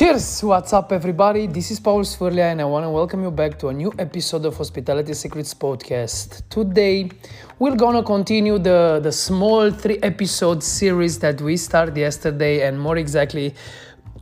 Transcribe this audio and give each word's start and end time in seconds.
Cheers! 0.00 0.42
What's 0.42 0.72
up, 0.72 0.92
everybody? 0.92 1.46
This 1.46 1.70
is 1.70 1.78
Paul 1.78 2.04
Sfurlia, 2.04 2.44
and 2.44 2.62
I 2.62 2.64
want 2.64 2.86
to 2.86 2.88
welcome 2.88 3.22
you 3.22 3.30
back 3.30 3.58
to 3.58 3.68
a 3.68 3.72
new 3.74 3.92
episode 3.98 4.46
of 4.46 4.56
Hospitality 4.56 5.12
Secrets 5.12 5.52
podcast. 5.52 6.40
Today, 6.48 7.10
we're 7.58 7.76
gonna 7.76 8.02
continue 8.02 8.58
the, 8.58 9.00
the 9.02 9.12
small 9.12 9.70
three 9.70 9.98
episode 10.02 10.62
series 10.62 11.18
that 11.18 11.42
we 11.42 11.58
started 11.58 11.98
yesterday, 11.98 12.66
and 12.66 12.80
more 12.80 12.96
exactly, 12.96 13.54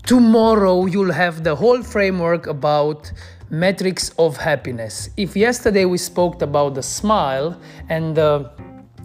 tomorrow, 0.05 0.87
you'll 0.87 1.13
have 1.13 1.45
the 1.45 1.55
whole 1.55 1.81
framework 1.81 2.49
about 2.49 3.13
metrics 3.49 4.11
of 4.19 4.37
happiness. 4.37 5.11
If 5.17 5.37
yesterday 5.37 5.85
we 5.85 5.99
spoke 5.99 6.43
about 6.43 6.75
the 6.75 6.83
smile 6.83 7.57
and 7.89 8.17
the 8.17 8.51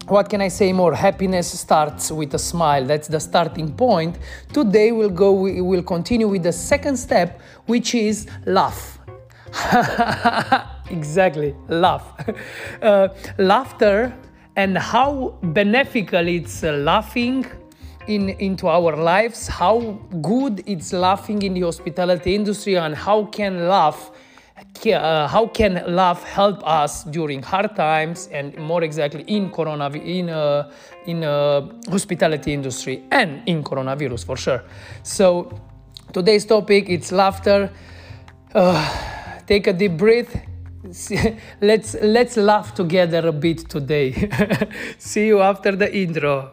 what 0.08 0.28
can 0.28 0.40
I 0.40 0.48
say 0.48 0.72
more? 0.72 0.94
Happiness 0.94 1.58
starts 1.58 2.10
with 2.10 2.34
a 2.34 2.38
smile. 2.38 2.84
That's 2.84 3.08
the 3.08 3.20
starting 3.20 3.72
point. 3.72 4.18
Today 4.52 4.92
we'll 4.92 5.08
go. 5.08 5.32
We 5.32 5.60
will 5.60 5.82
continue 5.82 6.28
with 6.28 6.42
the 6.42 6.52
second 6.52 6.96
step, 6.96 7.40
which 7.66 7.94
is 7.94 8.26
laugh. 8.44 8.98
exactly, 10.90 11.54
laugh. 11.68 12.12
Uh, 12.82 13.08
laughter 13.38 14.14
and 14.56 14.76
how 14.76 15.34
beneficial 15.42 16.28
it's 16.28 16.62
laughing 16.62 17.46
in 18.06 18.28
into 18.30 18.68
our 18.68 18.94
lives. 18.96 19.48
How 19.48 19.80
good 20.20 20.62
it's 20.66 20.92
laughing 20.92 21.42
in 21.42 21.54
the 21.54 21.62
hospitality 21.62 22.34
industry, 22.34 22.76
and 22.76 22.94
how 22.94 23.24
can 23.24 23.68
laugh 23.68 24.10
uh, 24.86 25.26
how 25.28 25.46
can 25.46 25.82
love 25.86 26.22
help 26.24 26.66
us 26.66 27.04
during 27.04 27.42
hard 27.42 27.74
times 27.74 28.28
and 28.32 28.56
more 28.58 28.82
exactly 28.82 29.22
in 29.26 29.50
corona 29.50 29.88
in 29.90 30.28
uh, 30.30 30.70
in 31.06 31.24
uh, 31.24 31.62
hospitality 31.88 32.52
industry 32.52 33.02
and 33.10 33.42
in 33.46 33.62
coronavirus 33.64 34.24
for 34.24 34.36
sure. 34.36 34.62
So 35.02 35.50
today's 36.12 36.44
topic 36.44 36.88
it's 36.88 37.12
laughter. 37.12 37.70
Uh, 38.54 39.40
take 39.46 39.66
a 39.66 39.72
deep 39.72 39.96
breath. 39.96 40.36
Let's 41.62 41.96
let's 42.02 42.36
laugh 42.36 42.74
together 42.74 43.26
a 43.26 43.32
bit 43.32 43.70
today. 43.70 44.12
See 44.98 45.26
you 45.26 45.40
after 45.40 45.74
the 45.74 45.88
intro. 45.88 46.52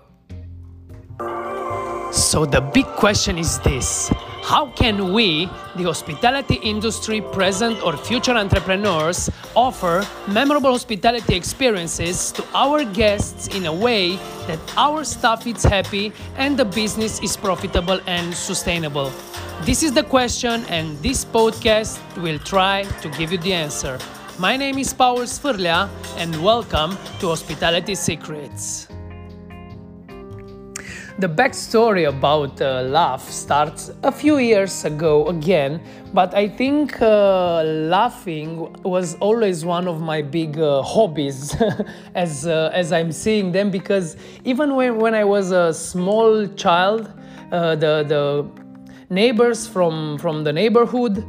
So 2.12 2.46
the 2.46 2.62
big 2.62 2.86
question 2.96 3.38
is 3.38 3.60
this 3.60 4.10
how 4.42 4.68
can 4.72 5.14
we, 5.14 5.46
the 5.76 5.84
hospitality 5.84 6.56
industry, 6.56 7.22
present 7.22 7.82
or 7.84 7.96
future 7.96 8.34
entrepreneurs, 8.34 9.30
offer 9.56 10.06
memorable 10.28 10.72
hospitality 10.72 11.36
experiences 11.36 12.32
to 12.34 12.44
our 12.54 12.84
guests 12.84 13.48
in 13.56 13.66
a 13.66 13.74
way 13.74 14.18
that 14.48 14.60
our 14.78 15.04
staff 15.04 15.46
is 15.46 15.64
happy 15.64 16.12
and 16.38 16.58
the 16.58 16.66
business 16.66 17.22
is 17.22 17.38
profitable 17.38 18.00
and 18.08 18.34
sustainable? 18.34 19.12
This 19.62 19.84
is 19.84 19.94
the 19.94 20.04
question, 20.04 20.66
and 20.70 20.98
this 21.04 21.24
podcast 21.24 22.00
will 22.18 22.40
try 22.40 22.84
to 23.02 23.10
give 23.10 23.32
you 23.32 23.38
the 23.38 23.54
answer. 23.54 24.00
My 24.40 24.58
name 24.58 24.80
is 24.80 24.92
Paul 24.92 25.28
Sfurlia, 25.28 25.88
and 26.18 26.36
welcome 26.44 26.98
to 27.20 27.28
Hospitality 27.28 27.94
Secrets. 27.94 28.91
The 31.18 31.28
backstory 31.28 32.08
about 32.08 32.62
uh, 32.62 32.84
Laugh 32.84 33.30
starts 33.30 33.92
a 34.02 34.12
few 34.12 34.38
years 34.38 34.86
ago 34.86 35.28
again, 35.28 35.82
but 36.14 36.34
I 36.34 36.48
think 36.48 37.02
uh, 37.02 37.64
laughing 37.64 38.74
was 38.84 39.16
always 39.16 39.66
one 39.66 39.88
of 39.90 40.02
my 40.02 40.22
big 40.22 40.58
uh, 40.58 40.82
hobbies 40.82 41.56
as, 42.16 42.48
uh, 42.48 42.72
as 42.74 42.94
I'm 42.94 43.12
seeing 43.12 43.52
them 43.52 43.70
because 43.70 44.16
even 44.46 44.76
when, 44.76 44.98
when 45.00 45.14
I 45.14 45.26
was 45.26 45.52
a 45.52 45.74
small 45.74 46.48
child, 46.48 47.12
uh, 47.52 47.76
the, 47.76 48.04
the 48.08 48.50
neighbors 49.10 49.68
from, 49.68 50.18
from 50.18 50.46
the 50.46 50.54
neighborhood 50.54 51.26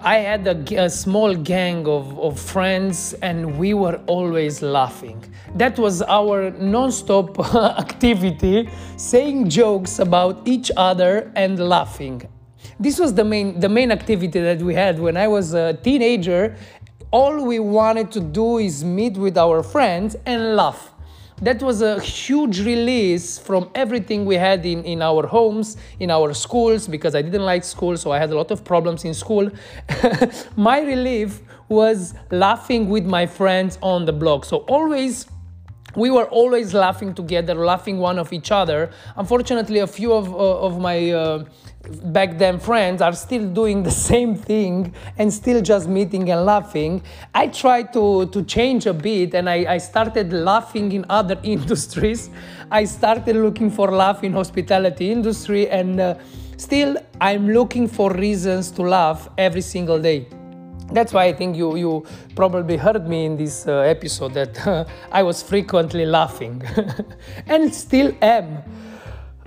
I 0.00 0.18
had 0.18 0.46
a, 0.46 0.84
a, 0.84 0.90
small 0.90 1.34
gang 1.34 1.86
of, 1.86 2.18
of 2.18 2.38
friends 2.38 3.14
and 3.14 3.58
we 3.58 3.74
were 3.74 4.00
always 4.06 4.62
laughing. 4.62 5.24
That 5.56 5.78
was 5.78 6.02
our 6.02 6.50
non 6.52 6.92
stop 6.92 7.38
activity, 7.54 8.68
saying 8.96 9.48
jokes 9.48 9.98
about 9.98 10.46
each 10.46 10.70
other 10.76 11.32
and 11.34 11.58
laughing. 11.58 12.22
This 12.78 12.98
was 12.98 13.14
the 13.14 13.24
main, 13.24 13.58
the 13.58 13.68
main 13.68 13.90
activity 13.90 14.40
that 14.40 14.62
we 14.62 14.74
had 14.74 15.00
when 15.00 15.16
I 15.16 15.26
was 15.26 15.54
a 15.54 15.74
teenager. 15.74 16.56
All 17.10 17.44
we 17.44 17.58
wanted 17.58 18.12
to 18.12 18.20
do 18.20 18.58
is 18.58 18.84
meet 18.84 19.16
with 19.16 19.36
our 19.36 19.62
friends 19.62 20.14
and 20.26 20.54
laugh 20.54 20.92
that 21.42 21.62
was 21.62 21.82
a 21.82 22.00
huge 22.00 22.60
release 22.60 23.38
from 23.38 23.70
everything 23.74 24.24
we 24.24 24.34
had 24.34 24.66
in, 24.66 24.84
in 24.84 25.02
our 25.02 25.26
homes, 25.26 25.76
in 26.00 26.10
our 26.10 26.34
schools, 26.34 26.88
because 26.88 27.14
I 27.14 27.22
didn't 27.22 27.44
like 27.44 27.64
school, 27.64 27.96
so 27.96 28.10
I 28.10 28.18
had 28.18 28.30
a 28.30 28.34
lot 28.34 28.50
of 28.50 28.64
problems 28.64 29.04
in 29.04 29.14
school. 29.14 29.50
my 30.56 30.80
relief 30.80 31.40
was 31.68 32.14
laughing 32.30 32.88
with 32.88 33.04
my 33.04 33.26
friends 33.26 33.78
on 33.82 34.04
the 34.04 34.12
block. 34.12 34.44
So 34.44 34.58
always 34.68 35.26
we 35.96 36.10
were 36.10 36.26
always 36.26 36.74
laughing 36.74 37.14
together, 37.14 37.54
laughing 37.54 37.98
one 37.98 38.18
of 38.18 38.32
each 38.32 38.52
other. 38.52 38.90
Unfortunately, 39.16 39.80
a 39.80 39.86
few 39.86 40.12
of, 40.12 40.32
uh, 40.32 40.66
of 40.66 40.80
my 40.80 41.10
uh, 41.10 41.44
back 42.04 42.38
then 42.38 42.58
friends 42.58 43.02
are 43.02 43.12
still 43.12 43.48
doing 43.48 43.82
the 43.82 43.90
same 44.10 44.36
thing 44.36 44.94
and 45.16 45.32
still 45.32 45.62
just 45.62 45.88
meeting 45.88 46.30
and 46.30 46.44
laughing. 46.44 47.02
I 47.34 47.48
tried 47.48 47.92
to, 47.94 48.26
to 48.26 48.42
change 48.44 48.86
a 48.86 48.94
bit 48.94 49.34
and 49.34 49.48
I, 49.48 49.74
I 49.74 49.78
started 49.78 50.32
laughing 50.32 50.92
in 50.92 51.04
other 51.08 51.38
industries. 51.42 52.30
I 52.70 52.84
started 52.84 53.36
looking 53.36 53.70
for 53.70 53.90
laugh 53.90 54.24
in 54.24 54.32
hospitality 54.32 55.10
industry 55.10 55.68
and 55.68 56.00
uh, 56.00 56.14
still 56.56 56.96
I'm 57.20 57.48
looking 57.48 57.88
for 57.88 58.12
reasons 58.12 58.70
to 58.72 58.82
laugh 58.82 59.28
every 59.38 59.62
single 59.62 60.00
day 60.00 60.28
that's 60.90 61.12
why 61.12 61.24
I 61.24 61.32
think 61.32 61.56
you, 61.56 61.76
you 61.76 62.06
probably 62.34 62.76
heard 62.76 63.06
me 63.06 63.26
in 63.26 63.36
this 63.36 63.66
uh, 63.66 63.80
episode 63.80 64.34
that 64.34 64.88
I 65.12 65.22
was 65.22 65.42
frequently 65.42 66.06
laughing 66.06 66.62
and 67.46 67.74
still 67.74 68.14
am. 68.22 68.62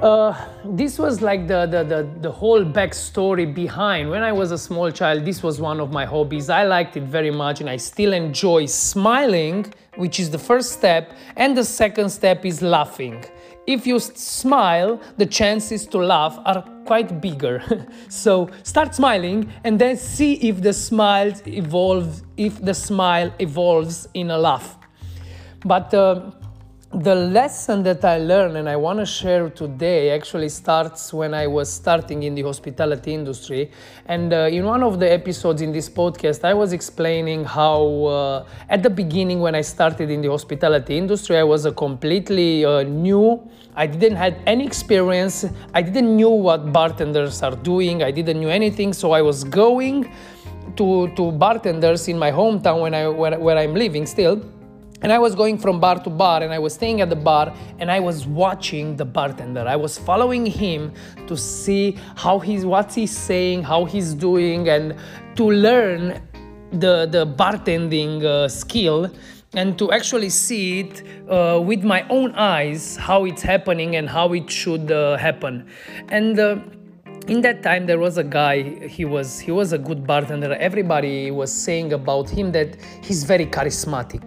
Uh, 0.01 0.35
this 0.65 0.97
was 0.97 1.21
like 1.21 1.47
the, 1.47 1.67
the, 1.67 1.83
the, 1.83 2.09
the, 2.21 2.31
whole 2.31 2.65
backstory 2.65 3.45
behind. 3.53 4.09
When 4.09 4.23
I 4.23 4.31
was 4.31 4.51
a 4.51 4.57
small 4.57 4.89
child, 4.89 5.25
this 5.25 5.43
was 5.43 5.61
one 5.61 5.79
of 5.79 5.91
my 5.91 6.05
hobbies. 6.05 6.49
I 6.49 6.63
liked 6.63 6.97
it 6.97 7.03
very 7.03 7.29
much 7.29 7.61
and 7.61 7.69
I 7.69 7.77
still 7.77 8.11
enjoy 8.11 8.65
smiling, 8.65 9.71
which 9.97 10.19
is 10.19 10.31
the 10.31 10.39
first 10.39 10.71
step. 10.71 11.13
And 11.35 11.55
the 11.55 11.63
second 11.63 12.09
step 12.09 12.47
is 12.47 12.63
laughing. 12.63 13.23
If 13.67 13.85
you 13.85 13.99
smile, 13.99 14.99
the 15.17 15.25
chances 15.27 15.85
to 15.87 15.99
laugh 15.99 16.39
are 16.45 16.63
quite 16.85 17.21
bigger. 17.21 17.61
so 18.09 18.49
start 18.63 18.95
smiling 18.95 19.53
and 19.63 19.77
then 19.77 19.97
see 19.97 20.33
if 20.49 20.63
the 20.63 20.73
smile 20.73 21.31
evolves, 21.45 22.23
if 22.37 22.59
the 22.59 22.73
smile 22.73 23.31
evolves 23.37 24.07
in 24.15 24.31
a 24.31 24.37
laugh. 24.39 24.79
But 25.63 25.93
uh, 25.93 26.31
the 26.93 27.15
lesson 27.15 27.83
that 27.83 28.03
I 28.03 28.17
learned 28.17 28.57
and 28.57 28.67
I 28.67 28.75
want 28.75 28.99
to 28.99 29.05
share 29.05 29.49
today 29.49 30.09
actually 30.09 30.49
starts 30.49 31.13
when 31.13 31.33
I 31.33 31.47
was 31.47 31.71
starting 31.71 32.23
in 32.23 32.35
the 32.35 32.41
hospitality 32.41 33.13
industry. 33.13 33.71
And 34.07 34.33
uh, 34.33 34.49
in 34.51 34.65
one 34.65 34.83
of 34.83 34.99
the 34.99 35.09
episodes 35.09 35.61
in 35.61 35.71
this 35.71 35.87
podcast, 35.87 36.43
I 36.43 36.53
was 36.53 36.73
explaining 36.73 37.45
how 37.45 37.85
uh, 38.05 38.45
at 38.67 38.83
the 38.83 38.89
beginning 38.89 39.39
when 39.39 39.55
I 39.55 39.61
started 39.61 40.09
in 40.09 40.21
the 40.21 40.29
hospitality 40.29 40.97
industry, 40.97 41.37
I 41.37 41.43
was 41.43 41.65
a 41.65 41.71
completely 41.71 42.65
uh, 42.65 42.83
new. 42.83 43.41
I 43.73 43.87
didn't 43.87 44.17
have 44.17 44.37
any 44.45 44.65
experience. 44.65 45.45
I 45.73 45.81
didn't 45.81 46.13
knew 46.13 46.29
what 46.29 46.73
bartenders 46.73 47.41
are 47.41 47.55
doing. 47.55 48.03
I 48.03 48.11
didn't 48.11 48.41
knew 48.41 48.49
anything. 48.49 48.91
So 48.91 49.13
I 49.13 49.21
was 49.21 49.45
going 49.45 50.11
to, 50.75 51.07
to 51.15 51.31
bartenders 51.31 52.09
in 52.09 52.19
my 52.19 52.33
hometown 52.33 52.81
when 52.81 52.93
I, 52.93 53.07
where, 53.07 53.39
where 53.39 53.57
I'm 53.57 53.75
living 53.75 54.05
still 54.05 54.41
and 55.01 55.11
I 55.11 55.19
was 55.19 55.35
going 55.35 55.57
from 55.57 55.79
bar 55.79 55.99
to 56.03 56.09
bar 56.09 56.43
and 56.43 56.53
I 56.53 56.59
was 56.59 56.73
staying 56.73 57.01
at 57.01 57.09
the 57.09 57.15
bar 57.15 57.53
and 57.79 57.91
I 57.91 57.99
was 57.99 58.27
watching 58.27 58.95
the 58.95 59.05
bartender. 59.05 59.65
I 59.67 59.75
was 59.75 59.97
following 59.97 60.45
him 60.45 60.93
to 61.27 61.35
see 61.35 61.97
how 62.15 62.39
he's 62.39 62.65
what 62.65 62.93
he's 62.93 63.15
saying, 63.15 63.63
how 63.63 63.85
he's 63.85 64.13
doing 64.13 64.69
and 64.69 64.95
to 65.35 65.49
learn 65.49 66.21
the 66.71 67.05
the 67.05 67.25
bartending 67.25 68.23
uh, 68.23 68.47
skill 68.47 69.11
and 69.53 69.77
to 69.77 69.91
actually 69.91 70.29
see 70.29 70.79
it 70.79 71.03
uh, 71.29 71.59
with 71.59 71.83
my 71.83 72.07
own 72.09 72.33
eyes 72.35 72.95
how 72.95 73.25
it's 73.25 73.41
happening 73.41 73.97
and 73.97 74.09
how 74.09 74.31
it 74.33 74.49
should 74.49 74.91
uh, 74.91 75.17
happen. 75.17 75.67
And 76.09 76.39
uh, 76.39 76.59
in 77.31 77.39
that 77.39 77.63
time 77.63 77.85
there 77.85 77.97
was 77.97 78.17
a 78.17 78.23
guy 78.25 78.55
he 78.95 79.05
was 79.05 79.39
he 79.39 79.51
was 79.51 79.71
a 79.71 79.77
good 79.77 80.05
bartender. 80.05 80.53
Everybody 80.69 81.31
was 81.31 81.49
saying 81.65 81.93
about 81.93 82.29
him 82.29 82.51
that 82.51 82.75
he's 83.01 83.23
very 83.23 83.45
charismatic. 83.45 84.23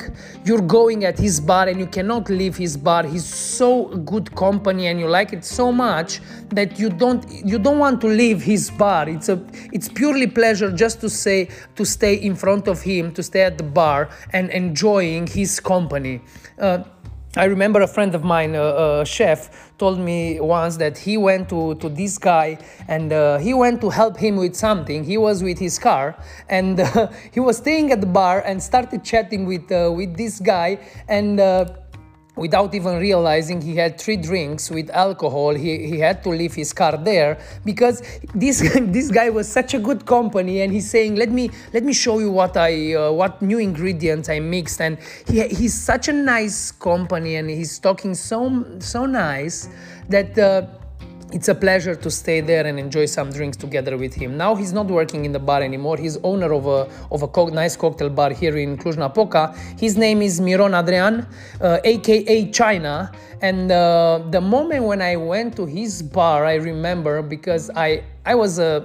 You're 0.46 0.66
going 0.78 1.04
at 1.04 1.18
his 1.18 1.38
bar 1.38 1.68
and 1.68 1.78
you 1.78 1.86
cannot 1.86 2.30
leave 2.30 2.56
his 2.56 2.78
bar. 2.78 3.02
He's 3.04 3.26
so 3.26 3.88
good 4.12 4.34
company 4.34 4.86
and 4.86 4.98
you 4.98 5.06
like 5.06 5.34
it 5.34 5.44
so 5.44 5.70
much 5.70 6.20
that 6.48 6.78
you 6.78 6.88
don't 6.88 7.22
you 7.44 7.58
don't 7.58 7.78
want 7.78 8.00
to 8.00 8.06
leave 8.06 8.40
his 8.40 8.70
bar. 8.70 9.06
It's 9.06 9.28
a 9.28 9.38
it's 9.70 9.88
purely 9.90 10.26
pleasure 10.26 10.72
just 10.72 11.02
to 11.02 11.10
say 11.10 11.50
to 11.76 11.84
stay 11.84 12.14
in 12.14 12.34
front 12.34 12.68
of 12.68 12.80
him 12.80 13.12
to 13.12 13.22
stay 13.22 13.42
at 13.42 13.58
the 13.58 13.64
bar 13.64 14.08
and 14.32 14.48
enjoying 14.48 15.26
his 15.26 15.60
company. 15.60 16.22
Uh, 16.58 16.84
I 17.36 17.46
remember 17.46 17.80
a 17.80 17.88
friend 17.88 18.14
of 18.14 18.22
mine, 18.22 18.54
a, 18.54 19.00
a, 19.00 19.04
chef, 19.04 19.72
told 19.76 19.98
me 19.98 20.38
once 20.38 20.76
that 20.76 20.96
he 20.96 21.16
went 21.16 21.48
to, 21.48 21.74
to 21.76 21.88
this 21.88 22.16
guy 22.16 22.58
and 22.86 23.12
uh, 23.12 23.38
he 23.38 23.52
went 23.52 23.80
to 23.80 23.90
help 23.90 24.16
him 24.16 24.36
with 24.36 24.54
something. 24.54 25.02
He 25.02 25.18
was 25.18 25.42
with 25.42 25.58
his 25.58 25.76
car 25.76 26.16
and 26.48 26.78
uh, 26.80 27.08
he 27.32 27.40
was 27.40 27.56
staying 27.56 27.90
at 27.90 28.00
the 28.00 28.06
bar 28.06 28.40
and 28.46 28.62
started 28.62 29.02
chatting 29.02 29.46
with, 29.46 29.72
uh, 29.72 29.90
with 29.92 30.16
this 30.16 30.38
guy 30.38 30.78
and 31.08 31.40
uh, 31.40 31.66
without 32.36 32.74
even 32.74 32.98
realizing 32.98 33.60
he 33.60 33.76
had 33.76 33.98
three 34.00 34.16
drinks 34.16 34.70
with 34.70 34.90
alcohol 34.90 35.54
he, 35.54 35.86
he 35.86 35.98
had 35.98 36.22
to 36.22 36.30
leave 36.30 36.54
his 36.54 36.72
car 36.72 36.96
there 36.96 37.38
because 37.64 38.02
this 38.34 38.60
this 38.96 39.10
guy 39.10 39.30
was 39.30 39.46
such 39.46 39.74
a 39.74 39.78
good 39.78 40.04
company 40.04 40.62
and 40.62 40.72
he's 40.72 40.88
saying 40.88 41.14
let 41.16 41.30
me 41.30 41.50
let 41.72 41.84
me 41.84 41.92
show 41.92 42.18
you 42.18 42.30
what 42.30 42.56
i 42.56 42.94
uh, 42.94 43.10
what 43.10 43.40
new 43.42 43.58
ingredients 43.58 44.28
i 44.28 44.38
mixed. 44.40 44.80
And 44.80 44.98
he, 45.26 45.46
he's 45.48 45.74
such 45.74 46.08
a 46.08 46.12
nice 46.12 46.70
company 46.70 47.36
and 47.36 47.48
he's 47.48 47.78
talking 47.78 48.14
so 48.14 48.64
so 48.78 49.06
nice 49.06 49.68
that 50.08 50.38
uh, 50.38 50.66
it's 51.34 51.48
a 51.48 51.54
pleasure 51.54 51.96
to 51.96 52.10
stay 52.10 52.40
there 52.40 52.64
and 52.64 52.78
enjoy 52.78 53.06
some 53.06 53.28
drinks 53.30 53.56
together 53.56 53.98
with 53.98 54.14
him. 54.14 54.36
Now 54.36 54.54
he's 54.54 54.72
not 54.72 54.86
working 54.86 55.24
in 55.24 55.32
the 55.32 55.40
bar 55.40 55.62
anymore. 55.62 55.96
He's 55.96 56.16
owner 56.18 56.52
of 56.52 56.66
a 56.66 56.88
of 57.10 57.22
a 57.22 57.28
co- 57.28 57.48
nice 57.48 57.76
cocktail 57.76 58.08
bar 58.08 58.30
here 58.30 58.56
in 58.56 58.76
Cluj-Napoca. 58.78 59.42
His 59.76 59.96
name 59.96 60.22
is 60.22 60.40
Miron 60.40 60.74
Adrian, 60.80 61.26
uh, 61.60 61.78
aka 61.82 62.50
China. 62.52 63.10
And 63.42 63.72
uh, 63.72 64.22
the 64.30 64.40
moment 64.40 64.84
when 64.84 65.02
I 65.02 65.16
went 65.16 65.56
to 65.56 65.66
his 65.66 66.02
bar, 66.02 66.44
I 66.44 66.54
remember 66.54 67.20
because 67.20 67.68
I 67.74 68.04
I 68.24 68.36
was 68.36 68.60
a 68.60 68.64
uh, 68.64 68.84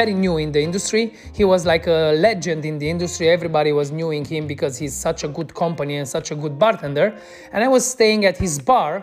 very 0.00 0.14
new 0.14 0.36
in 0.36 0.52
the 0.52 0.62
industry. 0.62 1.14
He 1.34 1.44
was 1.44 1.66
like 1.66 1.86
a 1.86 2.12
legend 2.12 2.64
in 2.64 2.78
the 2.78 2.88
industry. 2.88 3.30
Everybody 3.30 3.72
was 3.72 3.90
knowing 3.90 4.24
him 4.24 4.46
because 4.46 4.76
he's 4.76 4.94
such 4.94 5.24
a 5.24 5.28
good 5.28 5.54
company 5.54 5.96
and 5.96 6.06
such 6.06 6.30
a 6.30 6.34
good 6.34 6.58
bartender. 6.58 7.14
And 7.52 7.64
I 7.64 7.68
was 7.68 7.84
staying 7.84 8.26
at 8.26 8.36
his 8.36 8.58
bar 8.58 9.02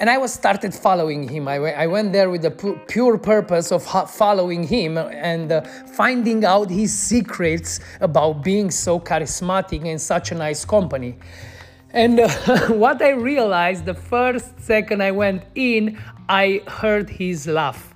and 0.00 0.08
I 0.08 0.16
was 0.16 0.32
started 0.32 0.74
following 0.74 1.28
him. 1.28 1.46
I, 1.46 1.56
I 1.56 1.86
went 1.86 2.14
there 2.14 2.30
with 2.30 2.40
the 2.40 2.50
pu- 2.50 2.80
pure 2.88 3.18
purpose 3.18 3.70
of 3.70 3.84
following 4.10 4.62
him 4.66 4.96
and 4.96 5.52
uh, 5.52 5.60
finding 5.92 6.42
out 6.42 6.70
his 6.70 6.98
secrets 6.98 7.80
about 8.00 8.42
being 8.42 8.70
so 8.70 8.98
charismatic 8.98 9.84
and 9.84 10.00
such 10.00 10.32
a 10.32 10.34
nice 10.34 10.64
company. 10.64 11.18
And 11.90 12.18
uh, 12.18 12.28
what 12.68 13.02
I 13.02 13.10
realized 13.10 13.84
the 13.84 13.94
first 13.94 14.58
second 14.58 15.02
I 15.02 15.10
went 15.10 15.42
in, 15.54 15.98
I 16.30 16.62
heard 16.66 17.10
his 17.10 17.46
laugh. 17.46 17.86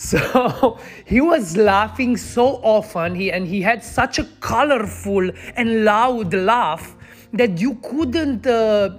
So 0.00 0.78
he 1.04 1.20
was 1.20 1.58
laughing 1.58 2.16
so 2.16 2.56
often, 2.62 3.14
he, 3.14 3.30
and 3.30 3.46
he 3.46 3.60
had 3.60 3.84
such 3.84 4.18
a 4.18 4.24
colorful 4.40 5.30
and 5.56 5.84
loud 5.84 6.32
laugh 6.32 6.96
that 7.34 7.60
you 7.60 7.74
couldn't. 7.82 8.46
Uh, 8.46 8.96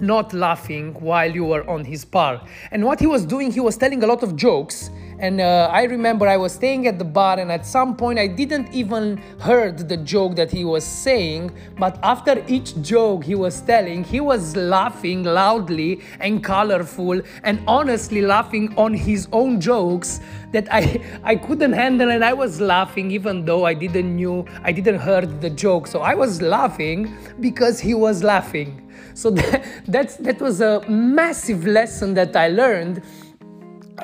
not 0.00 0.32
laughing 0.32 0.94
while 0.94 1.30
you 1.30 1.44
were 1.44 1.68
on 1.68 1.84
his 1.84 2.04
bar. 2.04 2.40
And 2.70 2.84
what 2.84 3.00
he 3.00 3.06
was 3.06 3.24
doing, 3.24 3.50
he 3.50 3.60
was 3.60 3.76
telling 3.76 4.02
a 4.02 4.06
lot 4.06 4.22
of 4.22 4.36
jokes. 4.36 4.90
And 5.18 5.40
uh, 5.40 5.68
I 5.72 5.84
remember 5.84 6.26
I 6.26 6.36
was 6.36 6.52
staying 6.52 6.86
at 6.86 6.98
the 6.98 7.04
bar, 7.04 7.38
and 7.38 7.50
at 7.52 7.64
some 7.64 7.96
point 7.96 8.18
I 8.18 8.26
didn't 8.26 8.72
even 8.74 9.18
heard 9.38 9.88
the 9.88 9.96
joke 9.96 10.34
that 10.36 10.50
he 10.50 10.64
was 10.64 10.84
saying. 10.84 11.52
But 11.78 11.98
after 12.02 12.44
each 12.48 12.80
joke 12.82 13.24
he 13.24 13.34
was 13.34 13.60
telling, 13.60 14.02
he 14.02 14.20
was 14.20 14.56
laughing 14.56 15.22
loudly 15.22 16.00
and 16.20 16.42
colorful, 16.42 17.20
and 17.44 17.62
honestly 17.68 18.22
laughing 18.22 18.74
on 18.76 18.92
his 18.92 19.28
own 19.32 19.60
jokes 19.60 20.20
that 20.52 20.66
I 20.72 21.00
I 21.24 21.36
couldn't 21.36 21.72
handle, 21.72 22.10
and 22.10 22.24
I 22.24 22.32
was 22.32 22.60
laughing 22.60 23.10
even 23.12 23.44
though 23.44 23.64
I 23.64 23.74
didn't 23.74 24.16
knew 24.16 24.44
I 24.62 24.72
didn't 24.72 24.98
heard 24.98 25.40
the 25.40 25.50
joke. 25.50 25.86
So 25.86 26.00
I 26.00 26.14
was 26.14 26.42
laughing 26.42 27.16
because 27.40 27.78
he 27.78 27.94
was 27.94 28.24
laughing. 28.24 28.83
So 29.14 29.30
that, 29.38 29.64
that's, 29.86 30.16
that 30.16 30.40
was 30.40 30.60
a 30.60 30.86
massive 30.88 31.66
lesson 31.66 32.14
that 32.14 32.36
I 32.36 32.48
learned 32.48 33.02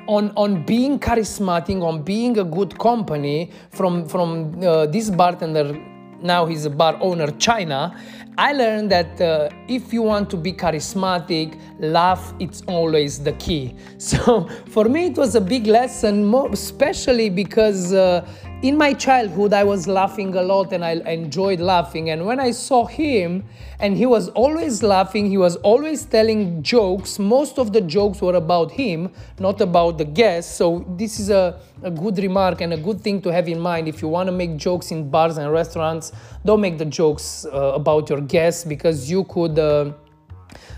on 0.07 0.31
on 0.37 0.65
being 0.65 0.99
charismatic, 0.99 1.83
on 1.83 2.03
being 2.03 2.39
a 2.39 2.45
good 2.45 2.79
company 2.79 3.51
from 3.71 4.07
from 4.09 4.63
uh, 4.63 4.87
this 4.87 5.11
bartender. 5.11 5.77
Now 6.23 6.47
he's 6.47 6.67
a 6.67 6.71
bar 6.71 6.99
owner, 7.01 7.31
China. 7.39 7.97
I 8.37 8.53
learned 8.53 8.91
that 8.93 9.21
uh, 9.21 9.49
if 9.69 9.93
you 9.93 10.03
want 10.03 10.31
to 10.31 10.37
be 10.37 10.53
charismatic, 10.53 11.59
laugh 11.79 12.35
it's 12.39 12.63
always 12.67 13.19
the 13.19 13.33
key. 13.33 13.75
So 13.99 14.49
for 14.69 14.85
me, 14.85 15.07
it 15.07 15.17
was 15.17 15.35
a 15.35 15.41
big 15.41 15.67
lesson, 15.67 16.33
especially 16.53 17.31
because. 17.31 17.93
Uh, 17.93 18.27
in 18.63 18.77
my 18.77 18.93
childhood, 18.93 19.55
I 19.55 19.65
was 19.65 19.89
laughing 19.89 20.35
a 20.35 20.43
lot 20.43 20.73
and 20.73 20.85
I 20.85 20.93
enjoyed 20.93 21.61
laughing. 21.61 22.11
And 22.11 22.27
when 22.27 22.39
I 22.39 22.51
saw 22.51 22.85
him, 22.85 23.45
and 23.79 23.97
he 23.97 24.05
was 24.05 24.29
always 24.31 24.83
laughing, 24.83 25.31
he 25.31 25.39
was 25.39 25.57
always 25.57 26.05
telling 26.05 26.63
jokes. 26.63 27.19
Most 27.19 27.59
of 27.59 27.73
the 27.73 27.81
jokes 27.81 28.21
were 28.21 28.35
about 28.35 28.71
him, 28.71 29.11
not 29.39 29.63
about 29.63 29.97
the 29.97 30.05
guests. 30.05 30.55
So, 30.55 30.85
this 30.99 31.19
is 31.19 31.31
a, 31.31 31.59
a 31.83 31.91
good 31.91 32.19
remark 32.19 32.61
and 32.61 32.75
a 32.75 32.77
good 32.77 33.01
thing 33.01 33.23
to 33.23 33.33
have 33.33 33.49
in 33.49 33.59
mind. 33.59 33.89
If 33.89 34.03
you 34.03 34.09
want 34.09 34.27
to 34.27 34.33
make 34.33 34.59
jokes 34.59 34.91
in 34.91 35.09
bars 35.09 35.39
and 35.39 35.51
restaurants, 35.51 36.13
don't 36.45 36.61
make 36.61 36.77
the 36.77 36.85
jokes 36.85 37.47
uh, 37.47 37.73
about 37.73 38.11
your 38.11 38.21
guests 38.21 38.65
because 38.65 39.11
you 39.11 39.25
could 39.25 39.59
uh, 39.59 39.93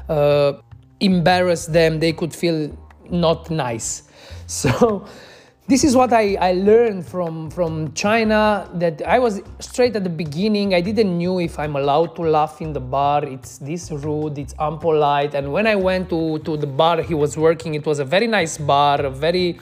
uh, 0.08 0.60
embarrass 1.00 1.66
them, 1.66 1.98
they 1.98 2.12
could 2.12 2.32
feel 2.32 2.76
not 3.10 3.50
nice. 3.50 4.04
So, 4.46 5.06
this 5.68 5.84
is 5.84 5.94
what 5.94 6.12
I, 6.12 6.34
I 6.40 6.52
learned 6.52 7.06
from, 7.06 7.48
from 7.50 7.92
China 7.92 8.68
that 8.74 9.00
I 9.06 9.20
was 9.20 9.40
straight 9.60 9.94
at 9.94 10.02
the 10.02 10.10
beginning. 10.10 10.74
I 10.74 10.80
didn't 10.80 11.16
knew 11.16 11.38
if 11.38 11.56
I'm 11.58 11.76
allowed 11.76 12.16
to 12.16 12.22
laugh 12.22 12.60
in 12.60 12.72
the 12.72 12.80
bar. 12.80 13.24
It's 13.24 13.58
this 13.58 13.90
rude, 13.92 14.38
it's 14.38 14.54
unpolite. 14.54 15.34
And 15.34 15.52
when 15.52 15.68
I 15.68 15.76
went 15.76 16.10
to, 16.10 16.40
to 16.40 16.56
the 16.56 16.66
bar 16.66 17.00
he 17.02 17.14
was 17.14 17.36
working, 17.36 17.74
it 17.74 17.86
was 17.86 18.00
a 18.00 18.04
very 18.04 18.26
nice 18.26 18.58
bar, 18.58 19.02
a 19.02 19.10
very 19.10 19.60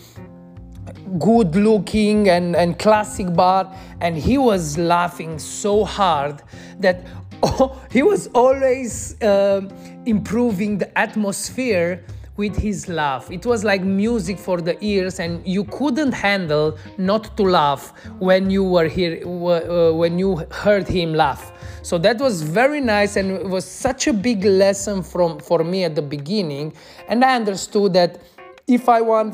good 1.18 1.54
looking 1.54 2.30
and, 2.30 2.56
and 2.56 2.78
classic 2.78 3.34
bar. 3.34 3.70
And 4.00 4.16
he 4.16 4.38
was 4.38 4.78
laughing 4.78 5.38
so 5.38 5.84
hard 5.84 6.42
that 6.78 7.04
oh, 7.42 7.78
he 7.90 8.02
was 8.02 8.28
always 8.28 9.20
uh, 9.22 9.60
improving 10.06 10.78
the 10.78 10.98
atmosphere 10.98 12.02
with 12.40 12.56
his 12.56 12.88
laugh. 12.88 13.30
It 13.30 13.44
was 13.44 13.64
like 13.64 13.82
music 13.84 14.38
for 14.38 14.62
the 14.62 14.82
ears, 14.82 15.20
and 15.20 15.46
you 15.46 15.64
couldn't 15.64 16.12
handle 16.12 16.78
not 16.96 17.36
to 17.36 17.42
laugh 17.42 17.92
when 18.18 18.50
you 18.50 18.64
were 18.64 18.88
here, 18.88 19.14
uh, 19.26 19.92
when 19.92 20.18
you 20.18 20.36
heard 20.50 20.88
him 20.88 21.12
laugh. 21.12 21.52
So 21.82 21.98
that 21.98 22.18
was 22.18 22.42
very 22.42 22.80
nice, 22.80 23.16
and 23.16 23.30
it 23.30 23.48
was 23.56 23.64
such 23.64 24.06
a 24.06 24.12
big 24.12 24.44
lesson 24.44 25.02
from 25.02 25.38
for 25.38 25.62
me 25.62 25.84
at 25.84 25.94
the 25.94 26.06
beginning. 26.16 26.72
And 27.08 27.24
I 27.24 27.36
understood 27.36 27.92
that 27.92 28.22
if 28.66 28.88
I 28.88 29.00
want 29.02 29.32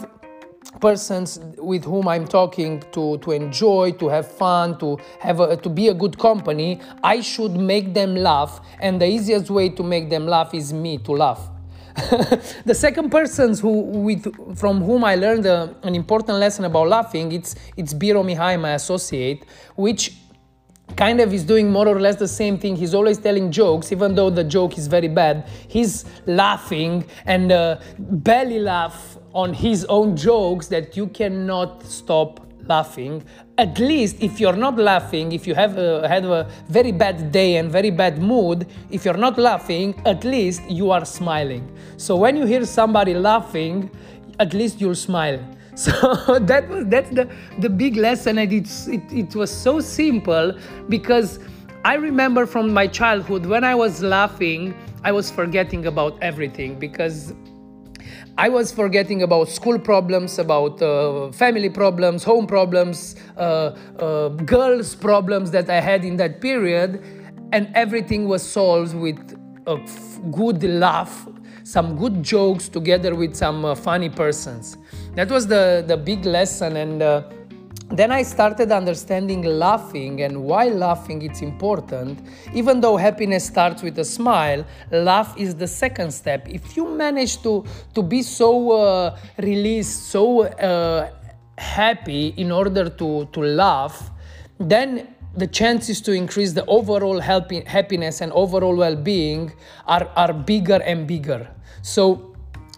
persons 0.81 1.38
with 1.59 1.85
whom 1.85 2.09
I'm 2.09 2.26
talking 2.26 2.83
to, 2.92 3.19
to 3.19 3.33
enjoy, 3.33 3.92
to 3.92 4.09
have 4.09 4.26
fun, 4.31 4.78
to 4.78 4.99
have 5.21 5.40
a, 5.40 5.57
to 5.57 5.69
be 5.69 5.88
a 5.88 5.95
good 5.95 6.19
company, 6.19 6.81
I 7.02 7.21
should 7.21 7.52
make 7.52 7.95
them 7.95 8.16
laugh. 8.16 8.61
And 8.81 9.00
the 9.00 9.07
easiest 9.07 9.49
way 9.49 9.69
to 9.71 9.83
make 9.83 10.11
them 10.11 10.26
laugh 10.26 10.54
is 10.54 10.73
me 10.73 10.99
to 10.99 11.12
laugh. 11.12 11.50
the 12.67 12.75
second 12.75 13.11
person 13.11 13.57
who, 13.57 13.81
with, 13.81 14.59
from 14.59 14.83
whom 14.83 15.03
I 15.05 15.15
learned 15.15 15.47
a, 15.47 15.75
an 15.83 15.95
important 15.95 16.38
lesson 16.38 16.65
about 16.67 16.88
laughing, 16.88 17.33
it's, 17.33 17.55
it's 17.76 17.95
Biro 17.95 18.23
Mihai, 18.25 18.61
my 18.61 18.73
associate, 18.73 19.45
which 19.76 20.12
kind 20.95 21.21
of 21.21 21.33
is 21.33 21.43
doing 21.43 21.71
more 21.71 21.88
or 21.88 21.99
less 21.99 22.17
the 22.17 22.29
same 22.29 22.59
thing. 22.59 22.76
He's 22.76 22.95
always 22.95 23.19
telling 23.19 23.50
jokes, 23.50 23.93
even 23.93 24.15
though 24.15 24.31
the 24.31 24.45
joke 24.45 24.76
is 24.79 24.87
very 24.87 25.09
bad. 25.09 25.49
He's 25.69 26.05
laughing 26.26 27.07
and 27.25 27.50
uh, 27.50 27.81
belly 27.99 28.59
laugh 28.59 29.17
on 29.33 29.55
his 29.55 29.85
own 29.87 30.17
jokes 30.17 30.69
that 30.69 30.97
you 30.97 31.09
cannot 31.09 31.83
stop 31.83 32.46
laughing. 32.68 33.25
At 33.58 33.78
least 33.78 34.23
if 34.23 34.40
you're 34.40 34.56
not 34.56 34.76
laughing 34.76 35.32
if 35.32 35.46
you 35.46 35.54
have 35.54 35.78
a, 35.78 36.06
had 36.08 36.25
a 36.25 36.49
very 36.68 36.92
bad 36.92 37.32
day 37.32 37.56
and 37.56 37.70
very 37.70 37.90
bad 37.90 38.18
mood 38.18 38.66
if 38.90 39.04
you're 39.04 39.16
not 39.16 39.38
laughing 39.38 40.00
at 40.04 40.25
least 40.25 40.62
you 40.70 40.90
are 40.90 41.04
smiling. 41.04 41.70
So 41.96 42.16
when 42.16 42.37
you 42.37 42.46
hear 42.46 42.64
somebody 42.64 43.14
laughing 43.14 43.90
at 44.38 44.52
least 44.54 44.80
you'll 44.80 44.94
smile. 44.94 45.40
So 45.76 46.38
that 46.38 46.68
was 46.70 46.87
that's 46.87 47.11
the 47.11 47.28
the 47.58 47.68
big 47.68 47.96
lesson 47.96 48.38
and 48.38 48.50
it's 48.50 48.88
it, 48.88 49.02
it 49.12 49.35
was 49.35 49.50
so 49.50 49.78
simple 49.78 50.54
because 50.88 51.38
i 51.85 51.94
remember 51.94 52.46
from 52.46 52.73
my 52.73 52.87
childhood 52.87 53.44
when 53.44 53.62
i 53.62 53.75
was 53.75 54.00
laughing 54.00 54.75
i 55.04 55.12
was 55.12 55.30
forgetting 55.30 55.85
about 55.85 56.16
everything 56.23 56.78
because 56.78 57.35
I 58.38 58.50
was 58.50 58.71
forgetting 58.71 59.23
about 59.23 59.49
school 59.49 59.78
problems, 59.78 60.38
about 60.38 60.83
uh, 60.83 61.33
family 61.33 61.71
problems, 61.71 62.23
home 62.23 62.47
problems, 62.47 63.16
uh, 63.38 63.75
uh, 63.99 64.28
girls' 64.28 64.95
problems 64.95 65.50
that 65.52 65.71
I 65.71 65.81
had 65.81 66.05
in 66.05 66.16
that 66.19 66.43
period, 66.43 67.02
and 67.52 67.71
everything 67.75 68.28
was 68.28 68.43
solved 68.43 68.95
with 68.95 69.19
a 69.66 69.78
good 70.33 70.62
laugh, 70.64 71.26
some 71.62 71.97
good 71.97 72.23
jokes 72.23 72.69
together 72.69 73.14
with 73.14 73.35
some 73.35 73.64
uh, 73.64 73.75
funny 73.75 74.11
persons. 74.11 74.76
That 75.14 75.31
was 75.31 75.47
the, 75.47 75.83
the 75.87 75.97
big 75.97 76.26
lesson, 76.26 76.76
and 76.76 77.02
uh, 77.02 77.23
then 77.90 78.11
I 78.11 78.23
started 78.23 78.73
understanding 78.73 79.43
laughing 79.43 80.23
and 80.23 80.43
why 80.43 80.66
laughing 80.66 81.23
is 81.23 81.40
important. 81.40 82.19
Even 82.52 82.81
though 82.81 82.97
happiness 82.97 83.47
starts 83.47 83.83
with 83.83 83.99
a 83.99 84.05
smile, 84.05 84.64
laugh 84.90 85.35
is 85.38 85.55
the 85.55 85.69
second 85.69 86.11
step. 86.12 86.49
If 86.49 86.76
you 86.76 86.88
manage 86.88 87.43
to 87.43 87.64
to 87.95 88.02
be 88.02 88.23
so 88.23 88.73
uh, 88.73 89.19
released, 89.38 90.11
so 90.11 90.43
uh, 90.43 91.11
happy 91.59 92.35
in 92.37 92.50
order 92.50 92.88
to 92.90 93.26
to 93.33 93.40
laugh, 93.40 94.11
then 94.59 95.14
the 95.37 95.47
chances 95.47 96.00
to 96.00 96.12
increase 96.12 96.52
the 96.52 96.64
overall 96.66 97.21
happiness 97.21 98.21
and 98.23 98.33
overall 98.33 98.75
well-being 98.75 99.52
are, 99.87 100.09
are 100.16 100.33
bigger 100.33 100.81
and 100.83 101.07
bigger. 101.07 101.47
So 101.83 102.36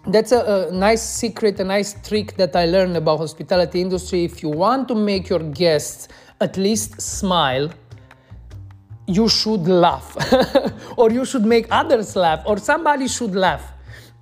that's 0.08 0.32
a, 0.32 0.68
a, 0.68 0.72
nice 0.72 1.02
secret, 1.02 1.60
a 1.60 1.64
nice 1.64 1.94
trick 2.06 2.36
that 2.36 2.56
I 2.56 2.64
learned 2.64 2.96
about 2.96 3.18
hospitality 3.18 3.80
industry. 3.80 4.24
If 4.24 4.42
you 4.42 4.48
want 4.48 4.88
to 4.88 4.94
make 4.94 5.28
your 5.28 5.40
guests 5.40 6.08
at 6.40 6.56
least 6.56 7.00
smile, 7.00 7.70
you 9.06 9.28
should 9.28 9.66
laugh, 9.68 10.16
or 10.96 11.10
you 11.10 11.24
should 11.24 11.44
make 11.44 11.66
others 11.70 12.16
laugh, 12.16 12.42
or 12.46 12.58
somebody 12.58 13.08
should 13.08 13.34
laugh. 13.34 13.72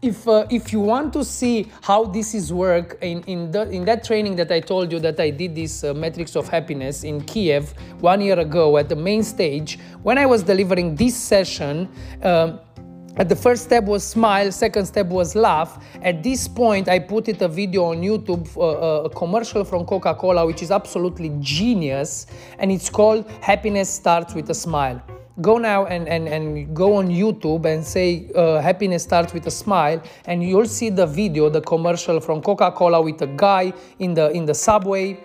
If, 0.02 0.28
uh, 0.28 0.46
if 0.50 0.72
you 0.72 0.80
want 0.80 1.12
to 1.14 1.24
see 1.24 1.70
how 1.82 2.04
this 2.04 2.34
is 2.34 2.52
work 2.52 2.98
in, 3.00 3.22
in, 3.22 3.50
the, 3.50 3.68
in 3.70 3.84
that 3.86 4.04
training 4.04 4.36
that 4.36 4.52
I 4.52 4.60
told 4.60 4.92
you 4.92 5.00
that 5.00 5.18
I 5.18 5.30
did 5.30 5.54
this 5.54 5.82
uh, 5.82 5.94
metrics 5.94 6.36
of 6.36 6.48
happiness 6.48 7.02
in 7.02 7.22
Kiev 7.22 7.72
one 8.00 8.20
year 8.20 8.38
ago 8.38 8.76
at 8.76 8.88
the 8.88 8.94
main 8.94 9.22
stage, 9.22 9.78
when 10.02 10.18
I 10.18 10.26
was 10.26 10.42
delivering 10.42 10.94
this 10.96 11.16
session, 11.16 11.88
um, 12.22 12.60
at 13.16 13.28
the 13.28 13.36
first 13.36 13.64
step 13.64 13.84
was 13.84 14.04
smile, 14.04 14.52
second 14.52 14.86
step 14.86 15.06
was 15.06 15.34
laugh. 15.34 15.82
At 16.02 16.22
this 16.22 16.46
point, 16.46 16.88
I 16.88 16.98
put 16.98 17.28
it 17.28 17.40
a 17.40 17.48
video 17.48 17.84
on 17.84 18.02
YouTube, 18.02 18.54
uh, 18.56 18.60
uh, 18.60 19.02
a 19.04 19.10
commercial 19.10 19.64
from 19.64 19.86
Coca-Cola, 19.86 20.46
which 20.46 20.62
is 20.62 20.70
absolutely 20.70 21.30
genius, 21.40 22.26
and 22.58 22.70
it's 22.70 22.90
called 22.90 23.28
"Happiness 23.40 23.88
Starts 23.88 24.34
with 24.34 24.50
a 24.50 24.54
Smile." 24.54 25.00
Go 25.42 25.58
now 25.58 25.84
and, 25.84 26.08
and, 26.08 26.28
and 26.28 26.74
go 26.74 26.96
on 26.96 27.08
YouTube 27.08 27.64
and 27.64 27.84
say 27.84 28.30
uh, 28.34 28.60
"Happiness 28.60 29.02
Starts 29.02 29.32
with 29.32 29.46
a 29.46 29.50
Smile," 29.50 30.02
and 30.26 30.44
you'll 30.44 30.66
see 30.66 30.90
the 30.90 31.06
video, 31.06 31.48
the 31.48 31.62
commercial 31.62 32.20
from 32.20 32.42
Coca-Cola 32.42 33.00
with 33.00 33.22
a 33.22 33.26
guy 33.26 33.72
in 33.98 34.12
the 34.14 34.30
in 34.30 34.44
the 34.44 34.54
subway 34.54 35.18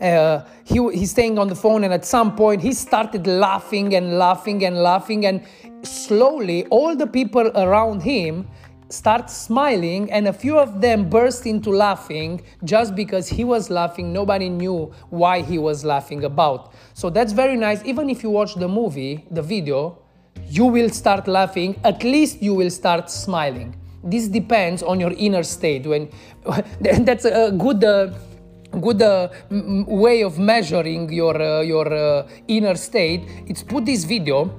uh, 0.00 0.44
he, 0.64 0.78
he's 0.92 1.10
staying 1.10 1.38
on 1.38 1.48
the 1.48 1.54
phone 1.54 1.84
and 1.84 1.92
at 1.92 2.04
some 2.04 2.34
point 2.34 2.62
he 2.62 2.72
started 2.72 3.26
laughing 3.26 3.94
and 3.94 4.18
laughing 4.18 4.64
and 4.64 4.76
laughing 4.76 5.26
and 5.26 5.44
slowly 5.84 6.66
all 6.66 6.96
the 6.96 7.06
people 7.06 7.48
around 7.56 8.02
him 8.02 8.48
start 8.88 9.30
smiling 9.30 10.10
and 10.12 10.28
a 10.28 10.32
few 10.32 10.58
of 10.58 10.80
them 10.80 11.08
burst 11.08 11.46
into 11.46 11.70
laughing 11.70 12.42
just 12.64 12.94
because 12.94 13.28
he 13.28 13.44
was 13.44 13.70
laughing. 13.70 14.12
Nobody 14.12 14.48
knew 14.48 14.92
why 15.10 15.42
he 15.42 15.58
was 15.58 15.84
laughing 15.84 16.24
about. 16.24 16.72
So 16.92 17.10
that's 17.10 17.32
very 17.32 17.56
nice. 17.56 17.84
Even 17.84 18.08
if 18.10 18.22
you 18.22 18.30
watch 18.30 18.54
the 18.54 18.68
movie 18.68 19.26
the 19.30 19.42
video 19.42 19.98
you 20.48 20.66
will 20.66 20.90
start 20.90 21.26
laughing. 21.28 21.78
At 21.84 22.02
least 22.04 22.42
you 22.42 22.54
will 22.54 22.70
start 22.70 23.10
smiling. 23.10 23.76
This 24.02 24.28
depends 24.28 24.82
on 24.82 25.00
your 25.00 25.12
inner 25.12 25.42
state. 25.42 25.86
When 25.86 26.10
that's 26.80 27.24
a 27.24 27.50
good 27.52 27.82
uh, 27.82 28.12
good 28.80 29.00
uh, 29.00 29.28
way 29.50 30.22
of 30.22 30.38
measuring 30.38 31.12
your 31.12 31.40
uh, 31.40 31.60
your 31.60 31.92
uh, 31.92 32.28
inner 32.48 32.74
state. 32.74 33.22
It's 33.46 33.62
put 33.62 33.86
this 33.86 34.04
video 34.04 34.52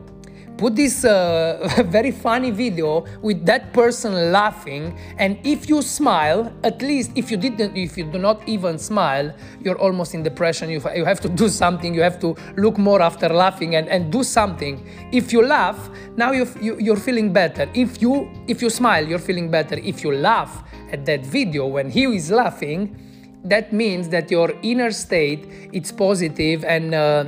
put 0.57 0.75
this 0.75 1.03
uh, 1.05 1.83
very 1.87 2.11
funny 2.11 2.51
video 2.51 3.05
with 3.21 3.45
that 3.45 3.73
person 3.73 4.31
laughing 4.31 4.97
and 5.17 5.37
if 5.43 5.69
you 5.69 5.81
smile 5.81 6.51
at 6.63 6.81
least 6.81 7.11
if 7.15 7.29
you 7.29 7.37
didn't 7.37 7.75
if 7.75 7.97
you 7.97 8.03
do 8.05 8.17
not 8.17 8.47
even 8.47 8.77
smile 8.77 9.33
you're 9.61 9.77
almost 9.77 10.13
in 10.13 10.23
depression. 10.23 10.69
You, 10.69 10.81
you 10.95 11.05
have 11.05 11.19
to 11.21 11.29
do 11.29 11.49
something. 11.49 11.93
You 11.93 12.01
have 12.01 12.19
to 12.19 12.35
look 12.55 12.77
more 12.77 13.01
after 13.01 13.29
laughing 13.29 13.75
and, 13.75 13.87
and 13.87 14.11
do 14.11 14.23
something. 14.23 14.87
If 15.11 15.33
you 15.33 15.45
laugh 15.45 15.89
now 16.15 16.31
you, 16.31 16.47
you, 16.61 16.77
you're 16.79 16.97
feeling 16.97 17.33
better. 17.33 17.69
If 17.73 18.01
you 18.01 18.29
if 18.47 18.61
you 18.61 18.69
smile 18.69 19.07
you're 19.07 19.19
feeling 19.19 19.49
better. 19.49 19.75
If 19.75 20.03
you 20.03 20.13
laugh 20.15 20.63
at 20.91 21.05
that 21.05 21.25
video 21.25 21.67
when 21.67 21.89
he 21.89 22.03
is 22.05 22.31
laughing 22.31 22.95
that 23.43 23.71
means 23.71 24.09
that 24.09 24.31
your 24.31 24.53
inner 24.63 24.91
state 24.91 25.69
it's 25.71 25.91
positive 25.91 26.63
and 26.63 26.95
uh, 26.95 27.25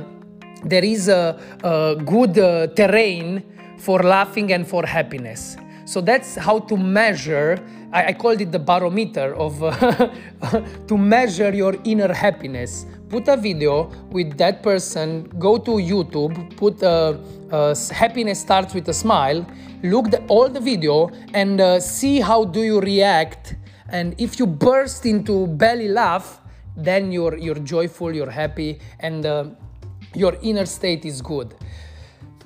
there 0.64 0.84
is 0.84 1.08
a, 1.08 1.38
a 1.62 1.96
good 2.04 2.38
uh, 2.38 2.66
terrain 2.68 3.42
for 3.78 4.02
laughing 4.02 4.52
and 4.52 4.66
for 4.66 4.84
happiness. 4.84 5.56
So 5.84 6.00
that's 6.00 6.36
how 6.36 6.58
to 6.60 6.76
measure 6.76 7.58
i, 7.92 8.08
I 8.08 8.12
called 8.12 8.42
it 8.42 8.52
the 8.52 8.58
barometer 8.58 9.34
of 9.34 9.58
to 10.88 10.98
measure 10.98 11.54
your 11.54 11.74
inner 11.84 12.12
happiness. 12.12 12.84
Put 13.08 13.26
a 13.28 13.36
video 13.38 13.90
with 14.10 14.36
that 14.36 14.62
person 14.62 15.24
go 15.38 15.56
to 15.56 15.70
youtube 15.70 16.54
put 16.58 16.82
uh, 16.82 17.16
uh, 17.50 17.74
happiness 17.90 18.38
starts 18.38 18.74
with 18.74 18.86
a 18.90 18.92
smile 18.92 19.46
look 19.82 20.06
all 20.28 20.48
the 20.48 20.60
video 20.60 21.10
and 21.34 21.60
uh, 21.60 21.80
see 21.80 22.20
how 22.20 22.44
do 22.44 22.62
you 22.62 22.80
react. 22.80 23.56
And 23.88 24.14
if 24.18 24.38
you 24.38 24.46
burst 24.46 25.06
into 25.06 25.46
belly 25.46 25.88
laugh, 25.88 26.40
then 26.76 27.10
you're, 27.10 27.36
you're 27.36 27.58
joyful, 27.58 28.14
you're 28.14 28.30
happy, 28.30 28.80
and 29.00 29.24
uh, 29.24 29.46
your 30.14 30.36
inner 30.42 30.66
state 30.66 31.04
is 31.04 31.22
good. 31.22 31.54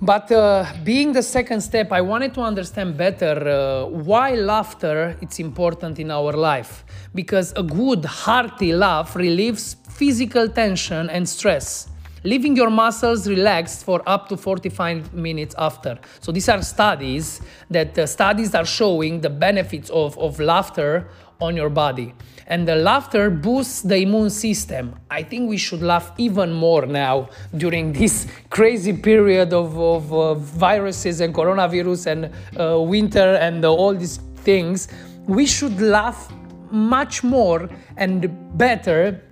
But 0.00 0.32
uh, 0.32 0.66
being 0.82 1.12
the 1.12 1.22
second 1.22 1.60
step, 1.60 1.92
I 1.92 2.00
wanted 2.00 2.34
to 2.34 2.40
understand 2.40 2.96
better 2.96 3.48
uh, 3.48 3.86
why 3.86 4.34
laughter 4.34 5.16
it's 5.20 5.38
important 5.38 6.00
in 6.00 6.10
our 6.10 6.32
life. 6.32 6.84
Because 7.14 7.52
a 7.54 7.62
good, 7.62 8.04
hearty 8.04 8.72
laugh 8.72 9.14
relieves 9.14 9.76
physical 9.88 10.48
tension 10.48 11.08
and 11.08 11.28
stress 11.28 11.88
leaving 12.24 12.56
your 12.56 12.70
muscles 12.70 13.28
relaxed 13.28 13.84
for 13.84 14.02
up 14.06 14.28
to 14.28 14.36
45 14.36 15.12
minutes 15.12 15.54
after. 15.58 15.98
So 16.20 16.32
these 16.32 16.48
are 16.48 16.62
studies 16.62 17.40
that 17.70 17.98
uh, 17.98 18.06
studies 18.06 18.54
are 18.54 18.64
showing 18.64 19.20
the 19.20 19.30
benefits 19.30 19.90
of, 19.90 20.16
of 20.18 20.38
laughter 20.38 21.08
on 21.42 21.56
your 21.56 21.68
body. 21.68 22.14
And 22.46 22.66
the 22.66 22.76
laughter 22.76 23.30
boosts 23.30 23.82
the 23.82 23.96
immune 23.96 24.30
system. 24.30 24.94
I 25.10 25.22
think 25.22 25.48
we 25.48 25.56
should 25.56 25.82
laugh 25.82 26.12
even 26.18 26.52
more 26.52 26.86
now 26.86 27.28
during 27.56 27.92
this 28.00 28.26
crazy 28.50 28.92
period 28.92 29.52
of, 29.52 29.78
of 29.78 30.12
uh, 30.12 30.34
viruses 30.34 31.20
and 31.20 31.34
coronavirus 31.34 32.06
and 32.12 32.20
uh, 32.60 32.80
winter 32.80 33.34
and 33.36 33.64
uh, 33.64 33.72
all 33.72 33.94
these 33.94 34.18
things. 34.44 34.88
We 35.26 35.46
should 35.46 35.80
laugh 35.80 36.32
much 36.70 37.22
more 37.22 37.68
and 37.96 38.30
better 38.58 39.22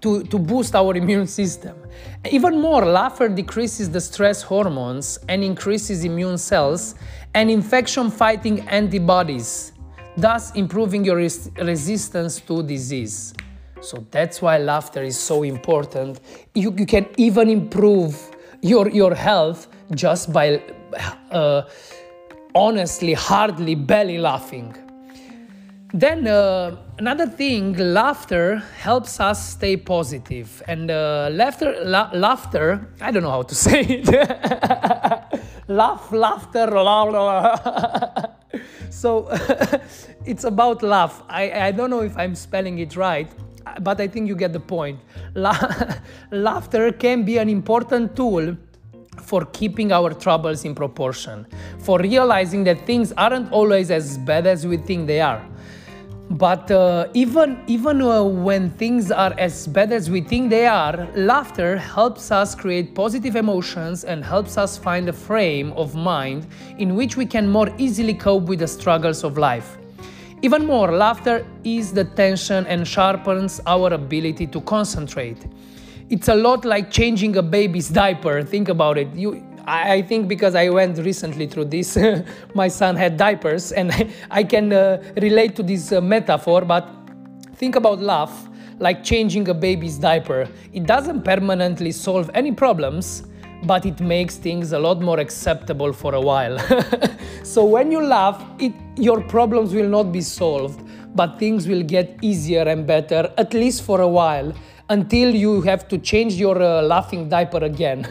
to, 0.00 0.22
to 0.24 0.38
boost 0.38 0.74
our 0.74 0.94
immune 1.02 1.26
system. 1.26 1.76
Even 2.30 2.60
more, 2.60 2.84
laughter 2.84 3.28
decreases 3.28 3.90
the 3.90 4.00
stress 4.00 4.42
hormones 4.42 5.18
and 5.28 5.42
increases 5.42 6.04
immune 6.04 6.38
cells 6.38 6.94
and 7.34 7.50
infection 7.50 8.10
fighting 8.10 8.60
antibodies 8.68 9.72
thus 10.20 10.54
improving 10.54 11.04
your 11.04 11.16
res 11.16 11.50
resistance 11.58 12.40
to 12.40 12.62
disease. 12.62 13.34
So 13.80 14.04
that's 14.10 14.42
why 14.42 14.58
laughter 14.58 15.02
is 15.02 15.18
so 15.18 15.42
important. 15.42 16.20
You, 16.54 16.74
you 16.76 16.86
can 16.86 17.06
even 17.16 17.48
improve 17.48 18.14
your, 18.60 18.88
your 18.90 19.14
health 19.14 19.68
just 19.94 20.32
by 20.32 20.62
uh, 21.30 21.62
honestly, 22.54 23.14
hardly 23.14 23.74
belly 23.74 24.18
laughing. 24.18 24.76
Then 25.92 26.28
uh, 26.28 26.76
another 26.98 27.26
thing, 27.26 27.74
laughter 27.76 28.58
helps 28.78 29.18
us 29.18 29.50
stay 29.50 29.76
positive. 29.76 30.62
And 30.68 30.90
uh, 30.90 31.30
laughter, 31.32 31.76
la 31.82 32.10
laughter, 32.12 32.92
I 33.00 33.10
don't 33.10 33.22
know 33.22 33.30
how 33.30 33.42
to 33.42 33.54
say 33.66 33.80
it. 33.88 34.08
Laugh, 35.68 36.12
laughter, 36.12 36.66
la, 36.70 37.02
la. 37.02 38.26
so 38.90 39.28
it's 40.24 40.44
about 40.44 40.82
laugh. 40.82 41.22
I, 41.28 41.68
I 41.68 41.72
don't 41.72 41.90
know 41.90 42.02
if 42.02 42.16
I'm 42.18 42.34
spelling 42.34 42.78
it 42.80 42.96
right, 42.96 43.30
but 43.80 44.00
I 44.00 44.08
think 44.08 44.28
you 44.28 44.34
get 44.36 44.52
the 44.52 44.60
point. 44.60 45.00
La- 45.34 45.94
laughter 46.30 46.92
can 46.92 47.24
be 47.24 47.38
an 47.38 47.48
important 47.48 48.16
tool 48.16 48.56
for 49.22 49.44
keeping 49.46 49.92
our 49.92 50.12
troubles 50.12 50.64
in 50.64 50.74
proportion, 50.74 51.46
for 51.78 51.98
realizing 51.98 52.64
that 52.64 52.84
things 52.86 53.12
aren't 53.16 53.52
always 53.52 53.90
as 53.90 54.18
bad 54.18 54.46
as 54.46 54.66
we 54.66 54.76
think 54.76 55.06
they 55.06 55.20
are. 55.20 55.46
But 56.30 56.70
uh, 56.70 57.08
even 57.12 57.60
even 57.66 58.00
uh, 58.00 58.22
when 58.22 58.70
things 58.70 59.10
are 59.10 59.34
as 59.36 59.66
bad 59.66 59.90
as 59.90 60.08
we 60.08 60.20
think 60.20 60.48
they 60.48 60.64
are, 60.64 61.08
laughter 61.16 61.76
helps 61.76 62.30
us 62.30 62.54
create 62.54 62.94
positive 62.94 63.34
emotions 63.34 64.04
and 64.04 64.24
helps 64.24 64.56
us 64.56 64.78
find 64.78 65.08
a 65.08 65.12
frame 65.12 65.72
of 65.72 65.96
mind 65.96 66.46
in 66.78 66.94
which 66.94 67.16
we 67.16 67.26
can 67.26 67.48
more 67.48 67.68
easily 67.78 68.14
cope 68.14 68.44
with 68.44 68.60
the 68.60 68.68
struggles 68.68 69.24
of 69.24 69.38
life. 69.38 69.76
Even 70.42 70.66
more, 70.66 70.92
laughter 70.92 71.44
eases 71.64 71.92
the 71.92 72.04
tension 72.04 72.64
and 72.66 72.86
sharpens 72.86 73.60
our 73.66 73.92
ability 73.92 74.46
to 74.46 74.60
concentrate. 74.60 75.44
It's 76.10 76.28
a 76.28 76.34
lot 76.34 76.64
like 76.64 76.92
changing 76.92 77.36
a 77.38 77.42
baby's 77.42 77.88
diaper. 77.88 78.42
Think 78.44 78.68
about 78.68 78.98
it. 78.98 79.12
You 79.14 79.44
I 79.66 80.02
think 80.02 80.28
because 80.28 80.54
I 80.54 80.68
went 80.68 80.98
recently 80.98 81.46
through 81.46 81.66
this, 81.66 81.98
my 82.54 82.68
son 82.68 82.96
had 82.96 83.16
diapers, 83.16 83.72
and 83.72 83.92
I 84.30 84.44
can 84.44 84.72
uh, 84.72 85.02
relate 85.20 85.56
to 85.56 85.62
this 85.62 85.92
uh, 85.92 86.00
metaphor. 86.00 86.62
But 86.62 86.88
think 87.56 87.76
about 87.76 88.00
laugh. 88.00 88.48
like 88.80 89.04
changing 89.04 89.48
a 89.48 89.54
baby's 89.54 89.98
diaper. 89.98 90.48
It 90.72 90.86
doesn't 90.86 91.22
permanently 91.22 91.92
solve 91.92 92.30
any 92.34 92.50
problems, 92.50 93.22
but 93.64 93.84
it 93.84 94.00
makes 94.00 94.36
things 94.36 94.72
a 94.72 94.78
lot 94.78 95.00
more 95.00 95.20
acceptable 95.20 95.92
for 95.92 96.14
a 96.14 96.20
while. 96.20 96.58
so 97.42 97.64
when 97.64 97.92
you 97.92 98.02
laugh, 98.02 98.42
it, 98.58 98.72
your 98.96 99.20
problems 99.20 99.74
will 99.74 99.88
not 99.88 100.10
be 100.12 100.22
solved, 100.22 100.80
but 101.14 101.38
things 101.38 101.68
will 101.68 101.82
get 101.82 102.18
easier 102.22 102.62
and 102.62 102.86
better, 102.86 103.30
at 103.36 103.52
least 103.52 103.82
for 103.82 104.00
a 104.00 104.08
while, 104.08 104.52
until 104.88 105.34
you 105.34 105.60
have 105.60 105.86
to 105.88 105.98
change 105.98 106.34
your 106.34 106.60
uh, 106.60 106.82
laughing 106.82 107.28
diaper 107.28 107.58
again. 107.58 108.06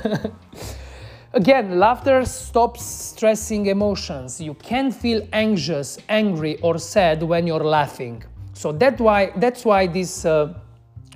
Again, 1.32 1.78
laughter 1.78 2.26
stops 2.26 2.84
stressing 2.84 3.68
emotions. 3.68 4.42
You 4.42 4.56
can't 4.56 4.92
feel 4.92 5.28
anxious, 5.32 6.00
angry, 6.10 6.58
or 6.62 6.80
sad 6.80 7.22
when 7.22 7.46
you're 7.46 7.64
laughing. 7.64 8.24
So 8.54 8.72
that 8.74 9.00
why, 9.00 9.32
that's 9.36 9.64
why 9.64 9.86
this 9.86 10.26
uh, 10.26 10.56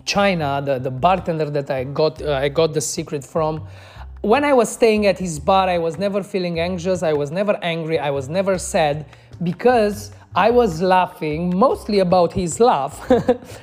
China, 0.06 0.62
the, 0.64 0.78
the 0.78 0.92
bartender 0.92 1.50
that 1.50 1.72
I 1.72 1.86
got, 1.86 2.22
uh, 2.22 2.34
I 2.34 2.50
got 2.50 2.76
the 2.76 2.82
secret 2.82 3.24
from, 3.24 3.68
when 4.22 4.46
I 4.46 4.54
was 4.54 4.72
staying 4.72 5.08
at 5.08 5.18
his 5.18 5.40
bar, 5.40 5.68
I 5.68 5.80
was 5.80 5.98
never 5.98 6.22
feeling 6.22 6.60
anxious, 6.60 7.02
I 7.02 7.14
was 7.14 7.32
never 7.32 7.58
angry, 7.64 7.98
I 7.98 8.12
was 8.12 8.30
never 8.30 8.60
sad 8.60 9.08
because 9.42 10.12
I 10.36 10.50
was 10.50 10.82
laughing 10.82 11.56
mostly 11.56 12.00
about 12.00 12.34
his 12.34 12.60
laugh, 12.60 13.08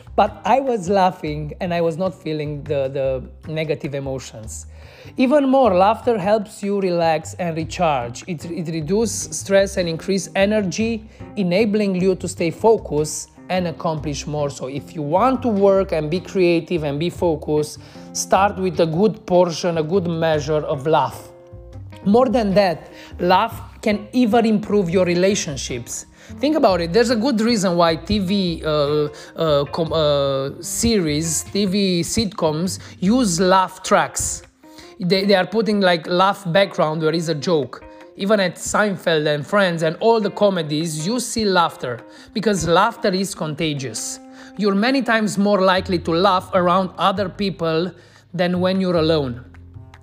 but 0.17 0.41
I 0.45 0.61
was 0.61 0.89
laughing 0.89 1.53
and 1.61 1.75
I 1.75 1.81
was 1.81 1.97
not 1.97 2.15
feeling 2.15 2.63
the, 2.63 2.89
the 2.89 3.51
negative 3.51 3.97
emotions. 3.97 4.67
Even 5.17 5.49
more, 5.49 5.75
laughter 5.75 6.17
helps 6.17 6.63
you 6.63 6.81
relax 6.81 7.35
and 7.35 7.57
recharge. 7.57 8.23
It, 8.29 8.45
it 8.45 8.69
reduces 8.69 9.37
stress 9.37 9.79
and 9.79 9.89
increase 9.89 10.29
energy, 10.37 11.09
enabling 11.35 12.01
you 12.01 12.15
to 12.15 12.29
stay 12.29 12.53
focused 12.53 13.31
and 13.49 13.67
accomplish 13.67 14.29
more. 14.29 14.49
So 14.49 14.69
if 14.69 14.95
you 14.95 15.03
want 15.03 15.43
to 15.43 15.49
work 15.49 15.91
and 15.91 16.09
be 16.09 16.21
creative 16.21 16.85
and 16.85 17.01
be 17.01 17.11
focused, 17.11 17.81
start 18.13 18.57
with 18.59 18.79
a 18.79 18.87
good 18.87 19.27
portion, 19.27 19.79
a 19.79 19.83
good 19.83 20.07
measure 20.07 20.65
of 20.65 20.87
laugh. 20.87 21.31
More 22.05 22.29
than 22.29 22.55
that, 22.55 22.93
laugh 23.19 23.83
can 23.83 24.07
even 24.13 24.47
improve 24.47 24.89
your 24.89 25.05
relationships. 25.05 26.07
Think 26.39 26.57
about 26.57 26.81
it. 26.81 26.93
There's 26.93 27.11
a 27.11 27.17
good 27.17 27.41
reason 27.41 27.77
why 27.77 27.97
TV 27.97 28.65
uh, 28.65 29.09
uh, 29.37 29.65
com- 29.67 29.93
uh, 29.93 30.63
series, 30.63 31.45
TV 31.45 32.01
sitcoms 32.01 32.79
use 33.01 33.41
laugh 33.41 33.83
tracks 33.83 34.43
they, 35.01 35.25
they 35.25 35.35
are 35.35 35.47
putting 35.47 35.81
like 35.81 36.07
laugh 36.07 36.45
background 36.53 37.03
where 37.03 37.15
is 37.15 37.29
a 37.29 37.35
joke 37.35 37.85
even 38.17 38.39
at 38.39 38.57
Seinfeld 38.57 39.27
and 39.27 39.47
Friends 39.47 39.83
and 39.83 39.97
all 40.01 40.21
the 40.21 40.31
comedies, 40.31 41.07
you 41.07 41.21
see 41.21 41.47
laughter 41.47 42.01
because 42.35 42.69
laughter 42.69 43.09
is 43.09 43.35
contagious. 43.35 44.21
You're 44.59 44.75
many 44.75 45.01
times 45.01 45.39
more 45.39 45.63
likely 45.63 45.99
to 46.01 46.11
laugh 46.11 46.51
around 46.53 46.91
other 46.99 47.31
people 47.31 47.91
than 48.35 48.61
when 48.61 48.79
you're 48.79 48.97
alone. 48.97 49.43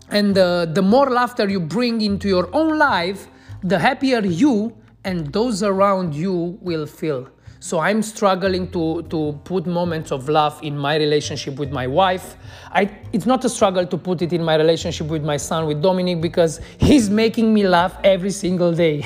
And 0.10 0.36
uh, 0.36 0.66
the 0.66 0.82
more 0.82 1.12
laughter 1.12 1.48
you 1.48 1.60
bring 1.60 2.02
into 2.02 2.28
your 2.28 2.50
own 2.56 2.80
life, 2.80 3.28
the 3.62 3.78
happier 3.78 4.22
you 4.22 4.76
and 5.08 5.32
those 5.32 5.64
around 5.64 6.14
you 6.14 6.60
will 6.60 6.86
feel. 6.86 7.30
So 7.62 7.80
I'm 7.80 8.02
struggling 8.02 8.70
to, 8.72 9.04
to 9.04 9.40
put 9.46 9.66
moments 9.66 10.12
of 10.12 10.28
love 10.28 10.60
in 10.62 10.78
my 10.78 10.98
relationship 10.98 11.56
with 11.56 11.72
my 11.72 11.88
wife. 11.88 12.36
I, 12.74 12.92
it's 13.14 13.26
not 13.26 13.46
a 13.46 13.50
struggle 13.50 13.88
to 13.88 13.98
put 13.98 14.22
it 14.22 14.34
in 14.34 14.44
my 14.44 14.56
relationship 14.56 15.08
with 15.08 15.24
my 15.24 15.38
son, 15.38 15.66
with 15.66 15.82
Dominic, 15.82 16.20
because 16.20 16.60
he's 16.78 17.10
making 17.10 17.54
me 17.54 17.66
laugh 17.66 17.98
every 18.04 18.32
single 18.32 18.74
day. 18.74 19.02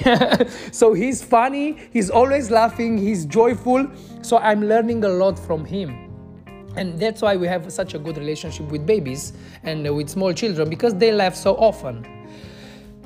so 0.71 0.93
he's 0.93 1.23
funny, 1.23 1.77
he's 1.93 2.09
always 2.09 2.49
laughing, 2.49 2.97
he's 2.97 3.23
joyful. 3.25 3.87
So 4.23 4.39
I'm 4.39 4.67
learning 4.67 5.03
a 5.03 5.09
lot 5.09 5.37
from 5.37 5.63
him. 5.63 6.09
And 6.75 6.99
that's 6.99 7.21
why 7.21 7.35
we 7.35 7.45
have 7.45 7.71
such 7.71 7.93
a 7.93 7.99
good 7.99 8.17
relationship 8.17 8.71
with 8.71 8.87
babies 8.87 9.33
and 9.61 9.83
with 9.95 10.09
small 10.09 10.33
children 10.33 10.67
because 10.67 10.95
they 10.95 11.11
laugh 11.11 11.35
so 11.35 11.55
often. 11.57 12.20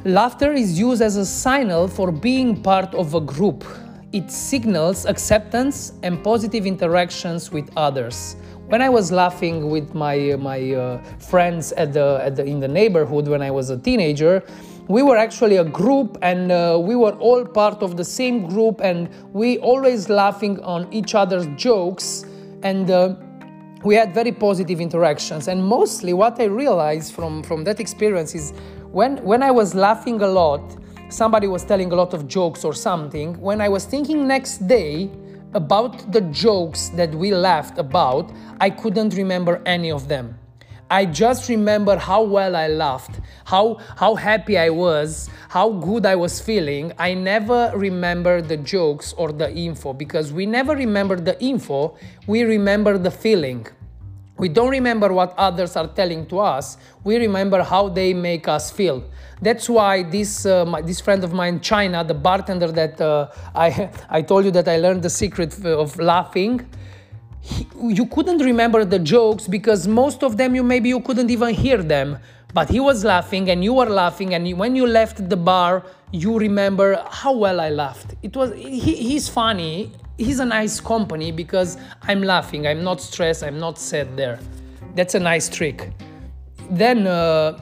Laughter 0.06 0.54
is 0.54 0.78
used 0.78 1.02
as 1.02 1.16
a 1.18 1.26
signal 1.26 1.88
for 1.88 2.12
being 2.12 2.62
part 2.62 2.94
of 2.94 3.16
a 3.16 3.20
group 3.20 3.66
it 4.14 4.30
signals 4.30 5.08
acceptance 5.08 5.94
and 6.04 6.24
positive 6.24 6.68
interactions 6.68 7.52
with 7.52 7.68
others. 7.76 8.36
When 8.68 8.84
I 8.84 8.88
was 8.88 9.12
laughing 9.12 9.68
with 9.72 9.96
my 9.96 10.36
my 10.38 10.74
uh, 10.74 11.04
friends 11.18 11.72
at 11.72 11.94
the, 11.94 12.22
at 12.22 12.36
the 12.36 12.46
in 12.46 12.60
the 12.60 12.68
neighborhood 12.68 13.28
when 13.28 13.42
I 13.42 13.50
was 13.50 13.72
a 13.72 13.80
teenager, 13.80 14.44
we 14.88 15.02
were 15.02 15.18
actually 15.18 15.58
a 15.58 15.66
group 15.66 16.20
and 16.22 16.52
uh, 16.52 16.80
we 16.80 16.96
were 16.96 17.14
all 17.14 17.44
part 17.44 17.82
of 17.82 17.98
the 17.98 18.06
same 18.06 18.46
group 18.48 18.82
and 18.82 19.10
we 19.34 19.58
always 19.58 20.08
laughing 20.08 20.60
on 20.62 20.88
each 20.94 21.16
other's 21.16 21.48
jokes 21.58 22.26
and 22.62 22.92
uh, 22.92 23.16
we 23.84 23.96
had 23.96 24.14
very 24.14 24.32
positive 24.32 24.82
interactions 24.82 25.48
and 25.48 25.64
mostly 25.64 26.12
what 26.12 26.42
i 26.42 26.46
realized 26.46 27.14
from 27.14 27.44
from 27.44 27.64
that 27.64 27.80
experience 27.80 28.34
is 28.34 28.52
when 28.98 29.12
when 29.30 29.42
i 29.44 29.52
was 29.52 29.70
laughing 29.76 30.18
a 30.22 30.28
lot 30.42 30.64
somebody 31.10 31.48
was 31.48 31.64
telling 31.64 31.92
a 31.92 31.96
lot 31.96 32.14
of 32.14 32.28
jokes 32.28 32.64
or 32.64 32.74
something, 32.74 33.40
when 33.40 33.62
I 33.62 33.70
was 33.70 33.86
thinking 33.86 34.28
next 34.28 34.68
day 34.68 35.10
about 35.54 36.12
the 36.12 36.22
jokes 36.22 36.90
that 36.90 37.14
we 37.14 37.34
laughed 37.34 37.78
about, 37.78 38.32
I 38.60 38.70
couldn't 38.70 39.14
remember 39.16 39.62
any 39.66 39.92
of 39.92 40.08
them. 40.08 40.38
I 40.90 41.06
just 41.06 41.50
remember 41.50 41.98
how 41.98 42.22
well 42.22 42.56
I 42.56 42.68
laughed, 42.68 43.20
how 43.46 43.80
how 43.98 44.14
happy 44.14 44.56
I 44.56 44.70
was, 44.70 45.30
how 45.50 45.72
good 45.72 46.06
I 46.06 46.16
was 46.16 46.40
feeling. 46.40 46.94
I 47.00 47.16
never 47.16 47.72
remember 47.76 48.40
the 48.40 48.58
jokes 48.58 49.12
or 49.14 49.32
the 49.32 49.52
info 49.52 49.94
because 49.94 50.32
we 50.32 50.46
never 50.46 50.76
remember 50.76 51.16
the 51.16 51.42
info, 51.44 51.98
we 52.28 52.44
remember 52.44 53.00
the 53.00 53.10
feeling. 53.10 53.66
We 54.38 54.50
don't 54.50 54.70
remember 54.70 55.14
what 55.14 55.34
others 55.38 55.78
are 55.78 55.88
telling 55.88 56.26
to 56.28 56.40
us, 56.40 56.78
we 57.04 57.18
remember 57.18 57.64
how 57.64 57.88
they 57.88 58.14
make 58.14 58.48
us 58.50 58.70
feel. 58.70 59.04
That's 59.42 59.70
why 59.70 60.04
this, 60.04 60.46
uh, 60.46 60.66
my, 60.66 60.82
this 60.82 61.00
friend 61.00 61.24
of 61.24 61.32
mine, 61.32 61.62
China, 61.62 62.04
the 62.04 62.14
bartender 62.14 62.72
that 62.72 63.00
uh, 63.00 63.30
I, 63.54 63.90
I 64.10 64.22
told 64.22 64.46
you 64.46 64.52
that 64.52 64.68
I 64.68 64.78
learned 64.78 65.04
the 65.04 65.10
secret 65.10 65.64
of 65.66 65.98
laughing, 66.00 66.68
he, 67.40 67.68
you 67.82 68.08
couldn't 68.08 68.40
remember 68.40 68.84
the 68.84 69.00
jokes 69.00 69.48
because 69.48 69.88
most 69.88 70.24
of 70.24 70.36
them 70.36 70.56
you 70.56 70.64
maybe 70.64 70.90
you 70.90 71.00
couldn't 71.00 71.30
even 71.30 71.54
hear 71.54 71.82
them. 71.82 72.18
But 72.54 72.70
he 72.70 72.80
was 72.80 73.04
laughing 73.04 73.50
and 73.50 73.64
you 73.64 73.74
were 73.74 73.90
laughing, 73.90 74.34
and 74.34 74.58
when 74.58 74.76
you 74.76 74.88
left 74.88 75.30
the 75.30 75.36
bar, 75.36 75.84
you 76.12 76.40
remember 76.40 77.04
how 77.10 77.34
well 77.34 77.60
I 77.60 77.70
laughed. 77.70 78.16
It 78.24 78.36
was 78.36 78.54
he, 78.56 78.96
he's 78.96 79.28
funny 79.28 79.92
he's 80.18 80.40
a 80.40 80.46
nice 80.46 80.80
company 80.80 81.32
because 81.32 81.78
I'm 82.04 82.22
laughing, 82.22 82.68
I'm 82.68 82.84
not 82.84 83.02
stressed, 83.02 83.44
I'm 83.44 83.60
not 83.60 83.78
sad 83.78 84.16
there. 84.16 84.40
That's 84.96 85.16
a 85.16 85.20
nice 85.20 85.50
trick. 85.50 85.92
Then 86.70 87.06
uh, 87.06 87.60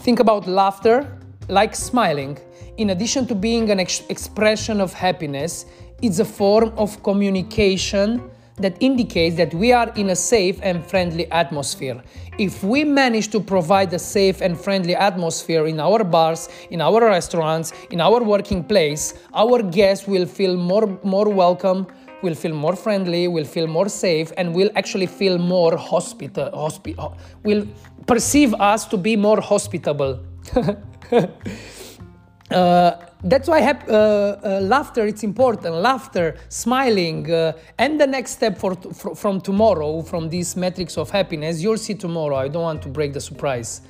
think 0.00 0.20
about 0.20 0.46
laughter 0.46 1.18
like 1.48 1.74
smiling. 1.74 2.38
In 2.76 2.90
addition 2.90 3.26
to 3.26 3.34
being 3.34 3.70
an 3.70 3.80
ex- 3.80 4.02
expression 4.08 4.80
of 4.80 4.92
happiness, 4.92 5.66
it's 6.00 6.18
a 6.18 6.24
form 6.24 6.72
of 6.76 7.02
communication 7.02 8.30
that 8.56 8.76
indicates 8.80 9.36
that 9.36 9.54
we 9.54 9.72
are 9.72 9.90
in 9.96 10.10
a 10.10 10.16
safe 10.16 10.58
and 10.62 10.84
friendly 10.84 11.30
atmosphere. 11.30 12.02
If 12.38 12.62
we 12.62 12.84
manage 12.84 13.28
to 13.28 13.40
provide 13.40 13.92
a 13.92 13.98
safe 13.98 14.40
and 14.40 14.58
friendly 14.58 14.94
atmosphere 14.94 15.66
in 15.66 15.80
our 15.80 16.04
bars, 16.04 16.48
in 16.70 16.80
our 16.80 17.00
restaurants, 17.00 17.72
in 17.90 18.00
our 18.00 18.22
working 18.22 18.64
place, 18.64 19.14
our 19.34 19.62
guests 19.62 20.06
will 20.06 20.26
feel 20.26 20.56
more, 20.56 20.98
more 21.02 21.28
welcome, 21.28 21.86
will 22.22 22.34
feel 22.34 22.54
more 22.54 22.76
friendly, 22.76 23.28
will 23.28 23.44
feel 23.44 23.66
more 23.66 23.88
safe, 23.88 24.32
and 24.36 24.54
will 24.54 24.70
actually 24.76 25.06
feel 25.06 25.38
more 25.38 25.76
hospital, 25.76 26.50
hospi- 26.52 26.96
will 27.42 27.66
perceive 28.06 28.54
us 28.54 28.86
to 28.86 28.96
be 28.96 29.16
more 29.16 29.40
hospitable. 29.40 30.20
uh, 32.50 32.92
that's 33.22 33.48
why 33.48 33.60
have, 33.60 33.88
uh, 33.88 34.36
uh, 34.42 34.60
laughter 34.62 35.06
it's 35.06 35.22
important. 35.22 35.74
Laughter 35.74 36.36
smiling 36.48 37.30
uh, 37.30 37.52
and 37.78 38.00
the 38.00 38.06
next 38.06 38.32
step 38.32 38.58
for, 38.58 38.74
for, 38.74 39.14
from 39.14 39.40
tomorrow 39.40 40.02
from 40.02 40.28
these 40.28 40.56
metrics 40.56 40.96
of 40.96 41.10
happiness 41.10 41.60
you'll 41.60 41.76
see 41.76 41.94
tomorrow. 41.94 42.36
I 42.36 42.48
don't 42.48 42.62
want 42.62 42.82
to 42.82 42.88
break 42.88 43.12
the 43.12 43.20
surprise. 43.20 43.82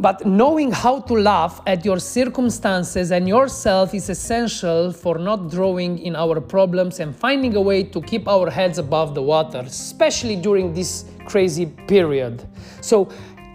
But 0.00 0.26
knowing 0.26 0.72
how 0.72 1.00
to 1.02 1.14
laugh 1.14 1.60
at 1.68 1.84
your 1.84 2.00
circumstances 2.00 3.12
and 3.12 3.28
yourself 3.28 3.94
is 3.94 4.08
essential 4.08 4.92
for 4.92 5.18
not 5.18 5.52
drawing 5.52 6.00
in 6.00 6.16
our 6.16 6.40
problems 6.40 6.98
and 6.98 7.14
finding 7.14 7.54
a 7.54 7.60
way 7.60 7.84
to 7.84 8.02
keep 8.02 8.26
our 8.26 8.50
heads 8.50 8.78
above 8.78 9.14
the 9.14 9.22
water 9.22 9.62
especially 9.64 10.34
during 10.34 10.74
this 10.74 11.04
crazy 11.26 11.66
period. 11.66 12.44
So 12.80 13.08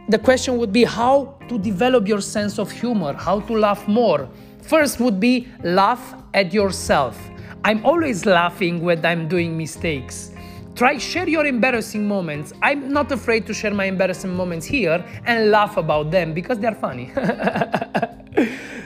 the 0.07 0.17
question 0.17 0.57
would 0.57 0.71
be 0.71 0.85
how 0.85 1.35
to 1.49 1.59
develop 1.59 2.07
your 2.07 2.21
sense 2.21 2.57
of 2.57 2.71
humor 2.71 3.13
how 3.13 3.41
to 3.41 3.53
laugh 3.53 3.85
more 3.87 4.29
First 4.69 4.99
would 4.99 5.19
be 5.19 5.47
laugh 5.63 6.13
at 6.35 6.53
yourself. 6.53 7.19
I'm 7.63 7.83
always 7.83 8.27
laughing 8.27 8.83
when 8.83 9.03
I'm 9.03 9.27
doing 9.27 9.57
mistakes. 9.57 10.29
Try 10.75 10.99
share 10.99 11.27
your 11.27 11.47
embarrassing 11.47 12.07
moments. 12.07 12.53
I'm 12.61 12.93
not 12.93 13.11
afraid 13.11 13.47
to 13.47 13.53
share 13.55 13.73
my 13.73 13.85
embarrassing 13.85 14.31
moments 14.31 14.67
here 14.67 15.03
and 15.25 15.49
laugh 15.49 15.77
about 15.77 16.11
them 16.11 16.35
because 16.35 16.59
they're 16.59 16.75
funny. 16.75 17.11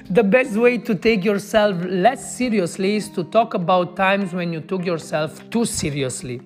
the 0.09 0.23
best 0.23 0.55
way 0.55 0.77
to 0.77 0.95
take 0.95 1.25
yourself 1.25 1.75
less 1.83 2.37
seriously 2.37 2.95
is 2.95 3.09
to 3.09 3.25
talk 3.25 3.53
about 3.53 3.97
times 3.97 4.31
when 4.33 4.53
you 4.53 4.61
took 4.61 4.85
yourself 4.85 5.49
too 5.49 5.65
seriously. 5.65 6.39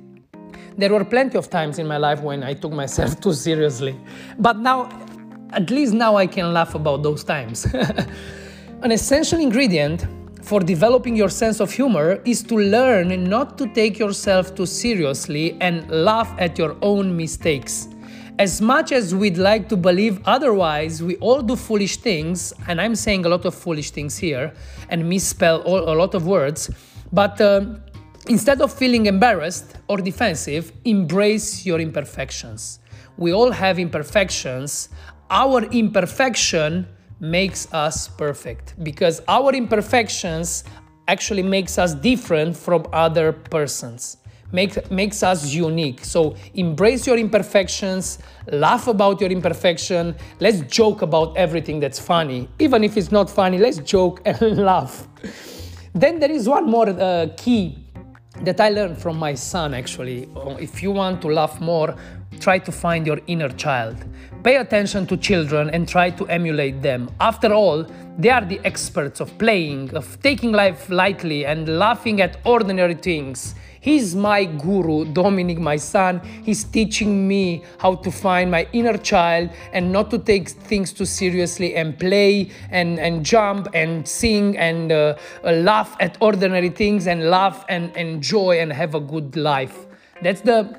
There 0.79 0.91
were 0.91 1.05
plenty 1.05 1.37
of 1.37 1.47
times 1.51 1.77
in 1.77 1.85
my 1.85 1.97
life 1.97 2.23
when 2.23 2.43
I 2.43 2.55
took 2.55 2.71
myself 2.71 3.21
too 3.25 3.33
seriously. 3.33 3.95
But 4.39 4.57
now, 4.57 4.89
at 5.51 5.69
least 5.69 5.93
now 5.93 6.15
I 6.15 6.25
can 6.25 6.53
laugh 6.53 6.73
about 6.73 7.03
those 7.03 7.23
times. 7.23 7.67
An 8.83 8.91
essential 8.91 9.39
ingredient 9.39 10.05
for 10.43 10.59
developing 10.59 11.15
your 11.15 11.29
sense 11.29 11.59
of 11.59 11.71
humor 11.71 12.21
is 12.25 12.43
to 12.43 12.55
learn 12.55 13.23
not 13.23 13.57
to 13.57 13.65
take 13.73 13.97
yourself 13.97 14.53
too 14.53 14.67
seriously 14.67 15.57
and 15.61 15.89
laugh 15.89 16.31
at 16.37 16.59
your 16.59 16.77
own 16.83 17.17
mistakes. 17.17 17.87
As 18.37 18.61
much 18.61 18.91
as 18.91 19.15
we'd 19.15 19.39
like 19.39 19.67
to 19.69 19.75
believe 19.75 20.21
otherwise, 20.25 21.01
we 21.01 21.15
all 21.15 21.41
do 21.41 21.55
foolish 21.55 21.97
things, 21.97 22.53
and 22.67 22.79
I'm 22.79 22.93
saying 22.93 23.25
a 23.25 23.29
lot 23.29 23.45
of 23.45 23.55
foolish 23.55 23.89
things 23.89 24.15
here 24.15 24.53
and 24.89 25.09
misspell 25.09 25.61
all, 25.61 25.89
a 25.89 25.95
lot 25.97 26.13
of 26.13 26.27
words, 26.27 26.69
but 27.11 27.41
uh, 27.41 27.65
instead 28.27 28.61
of 28.61 28.71
feeling 28.71 29.07
embarrassed 29.07 29.75
or 29.87 29.97
defensive, 29.97 30.71
embrace 30.85 31.65
your 31.65 31.79
imperfections. 31.79 32.77
We 33.17 33.33
all 33.33 33.49
have 33.49 33.79
imperfections. 33.79 34.89
Our 35.31 35.63
imperfection 35.63 36.87
makes 37.19 37.71
us 37.73 38.07
perfect. 38.07 38.75
Because 38.83 39.21
our 39.27 39.53
imperfections 39.53 40.63
actually 41.07 41.43
makes 41.43 41.77
us 41.77 41.93
different 41.93 42.55
from 42.55 42.85
other 42.91 43.31
persons. 43.31 44.17
Make, 44.51 44.89
makes 44.89 45.23
us 45.23 45.53
unique. 45.53 46.05
So 46.05 46.35
embrace 46.53 47.05
your 47.05 47.17
imperfections 47.17 48.19
laugh 48.49 48.87
about 48.87 49.19
your 49.19 49.29
imperfection 49.29 50.15
let's 50.39 50.61
joke 50.61 51.01
about 51.01 51.35
everything 51.35 51.81
that's 51.81 51.99
funny. 51.99 52.47
Even 52.59 52.83
if 52.83 52.95
it's 52.95 53.11
not 53.11 53.29
funny 53.29 53.57
let's 53.57 53.79
joke 53.79 54.21
and 54.25 54.57
laugh. 54.57 55.07
Then 55.93 56.19
there 56.19 56.31
is 56.31 56.47
one 56.47 56.69
more 56.69 56.87
uh, 56.89 57.27
key 57.35 57.83
that 58.41 58.61
I 58.61 58.69
learned 58.69 58.97
from 58.97 59.17
my 59.17 59.33
son 59.33 59.73
actually. 59.73 60.29
If 60.59 60.81
you 60.81 60.91
want 60.91 61.21
to 61.23 61.27
laugh 61.27 61.59
more, 61.59 61.95
try 62.39 62.59
to 62.59 62.71
find 62.71 63.05
your 63.05 63.19
inner 63.27 63.49
child. 63.49 63.97
Pay 64.43 64.57
attention 64.57 65.05
to 65.07 65.17
children 65.17 65.69
and 65.71 65.87
try 65.87 66.09
to 66.11 66.25
emulate 66.27 66.81
them. 66.81 67.09
After 67.19 67.53
all, 67.53 67.85
they 68.17 68.29
are 68.29 68.45
the 68.45 68.59
experts 68.63 69.19
of 69.19 69.37
playing, 69.37 69.95
of 69.95 70.21
taking 70.21 70.51
life 70.51 70.89
lightly 70.89 71.45
and 71.45 71.77
laughing 71.77 72.21
at 72.21 72.37
ordinary 72.45 72.95
things. 72.95 73.55
He's 73.79 74.15
my 74.15 74.45
guru, 74.45 75.05
Dominic, 75.13 75.59
my 75.59 75.77
son. 75.77 76.21
He's 76.43 76.63
teaching 76.63 77.27
me 77.27 77.63
how 77.77 77.95
to 77.95 78.11
find 78.11 78.51
my 78.51 78.67
inner 78.73 78.97
child 78.97 79.49
and 79.71 79.91
not 79.91 80.09
to 80.11 80.17
take 80.17 80.49
things 80.49 80.91
too 80.91 81.05
seriously 81.05 81.75
and 81.75 81.97
play 81.97 82.49
and, 82.71 82.99
and 82.99 83.23
jump 83.23 83.67
and 83.73 84.07
sing 84.07 84.57
and 84.57 84.91
uh, 84.91 85.15
uh, 85.43 85.51
laugh 85.51 85.95
at 85.99 86.17
ordinary 86.19 86.69
things 86.69 87.07
and 87.07 87.29
laugh 87.29 87.65
and 87.69 87.95
enjoy 87.95 88.59
and 88.59 88.73
have 88.73 88.95
a 88.95 88.99
good 88.99 89.35
life. 89.35 89.85
That's 90.21 90.41
the 90.41 90.75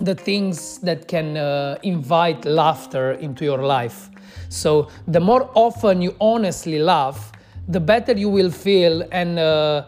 the 0.00 0.14
things 0.14 0.78
that 0.78 1.08
can 1.08 1.36
uh, 1.36 1.78
invite 1.82 2.44
laughter 2.44 3.12
into 3.12 3.44
your 3.44 3.62
life. 3.62 4.10
So 4.48 4.88
the 5.06 5.20
more 5.20 5.50
often 5.54 6.02
you 6.02 6.14
honestly 6.20 6.78
laugh, 6.78 7.32
the 7.68 7.80
better 7.80 8.12
you 8.12 8.28
will 8.28 8.50
feel 8.50 9.06
and 9.12 9.38
uh, 9.38 9.84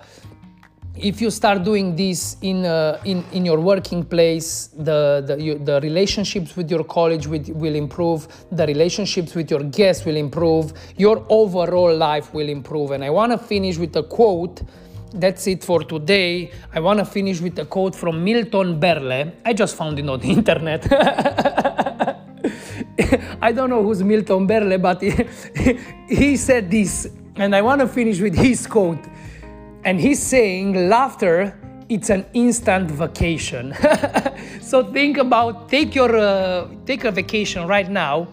if 0.96 1.20
you 1.20 1.30
start 1.30 1.64
doing 1.64 1.96
this 1.96 2.36
in, 2.42 2.64
uh, 2.64 3.00
in, 3.04 3.24
in 3.32 3.44
your 3.44 3.58
working 3.58 4.04
place, 4.04 4.68
the, 4.78 5.24
the, 5.26 5.40
you, 5.40 5.58
the 5.58 5.80
relationships 5.80 6.56
with 6.56 6.70
your 6.70 6.84
college 6.84 7.26
will, 7.26 7.42
will 7.48 7.74
improve, 7.74 8.28
the 8.52 8.66
relationships 8.66 9.34
with 9.34 9.50
your 9.50 9.64
guests 9.64 10.04
will 10.04 10.16
improve, 10.16 10.72
your 10.96 11.26
overall 11.28 11.94
life 11.94 12.32
will 12.32 12.48
improve. 12.48 12.92
And 12.92 13.02
I 13.02 13.10
want 13.10 13.32
to 13.32 13.38
finish 13.38 13.76
with 13.76 13.96
a 13.96 14.04
quote. 14.04 14.62
That's 15.14 15.46
it 15.46 15.62
for 15.62 15.84
today. 15.84 16.50
I 16.72 16.80
want 16.80 16.98
to 16.98 17.04
finish 17.04 17.40
with 17.40 17.56
a 17.60 17.64
quote 17.64 17.94
from 17.94 18.24
Milton 18.24 18.80
Berle. 18.80 19.32
I 19.44 19.52
just 19.52 19.76
found 19.76 20.00
it 20.00 20.08
on 20.08 20.18
the 20.18 20.28
internet. 20.28 20.84
I 23.40 23.52
don't 23.52 23.70
know 23.70 23.82
who's 23.82 24.02
Milton 24.02 24.48
Berle, 24.48 24.82
but 24.82 25.00
he, 25.00 25.12
he 26.14 26.36
said 26.36 26.68
this, 26.68 27.08
and 27.36 27.54
I 27.54 27.62
want 27.62 27.80
to 27.80 27.86
finish 27.86 28.20
with 28.20 28.34
his 28.34 28.66
quote. 28.66 29.04
And 29.84 30.00
he's 30.00 30.20
saying 30.20 30.88
laughter 30.88 31.56
it's 31.88 32.10
an 32.10 32.24
instant 32.32 32.90
vacation. 32.90 33.74
so 34.60 34.92
think 34.92 35.18
about 35.18 35.68
take 35.68 35.94
your 35.94 36.16
uh, 36.16 36.68
take 36.86 37.04
a 37.04 37.10
vacation 37.10 37.66
right 37.66 37.88
now. 37.88 38.28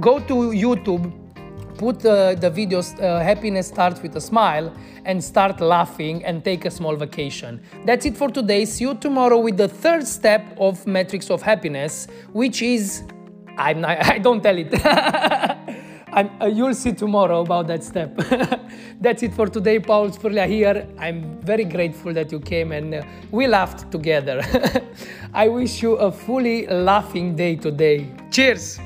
Go 0.00 0.18
to 0.18 0.34
YouTube, 0.34 1.12
put 1.76 2.04
uh, 2.04 2.34
the 2.34 2.50
videos 2.50 2.98
uh, 3.02 3.20
happiness 3.20 3.68
starts 3.68 4.02
with 4.02 4.16
a 4.16 4.20
smile 4.20 4.72
and 5.04 5.22
start 5.22 5.60
laughing 5.60 6.24
and 6.24 6.44
take 6.44 6.64
a 6.64 6.70
small 6.70 6.96
vacation. 6.96 7.60
That's 7.84 8.06
it 8.06 8.16
for 8.16 8.28
today. 8.28 8.64
See 8.64 8.84
you 8.84 8.94
tomorrow 8.94 9.38
with 9.38 9.56
the 9.56 9.68
third 9.68 10.06
step 10.06 10.56
of 10.58 10.86
metrics 10.86 11.30
of 11.30 11.42
happiness, 11.42 12.06
which 12.32 12.62
is 12.62 13.02
I'm 13.56 13.80
not, 13.80 14.04
I 14.06 14.18
don't 14.18 14.42
tell 14.42 14.56
it. 14.58 14.72
Uh, 16.14 16.46
you'll 16.46 16.74
see 16.74 16.92
tomorrow 16.92 17.40
about 17.40 17.66
that 17.66 17.82
step. 17.82 18.16
That's 19.00 19.24
it 19.24 19.34
for 19.34 19.48
today. 19.48 19.80
Paul 19.80 20.10
Sfurlia 20.10 20.46
here. 20.46 20.86
I'm 20.96 21.40
very 21.40 21.64
grateful 21.64 22.12
that 22.12 22.30
you 22.30 22.38
came 22.38 22.70
and 22.70 22.94
uh, 22.94 23.02
we 23.32 23.48
laughed 23.48 23.90
together. 23.90 24.40
I 25.34 25.48
wish 25.48 25.82
you 25.82 25.94
a 25.94 26.12
fully 26.12 26.68
laughing 26.68 27.34
day 27.34 27.56
today. 27.56 28.06
Cheers! 28.30 28.78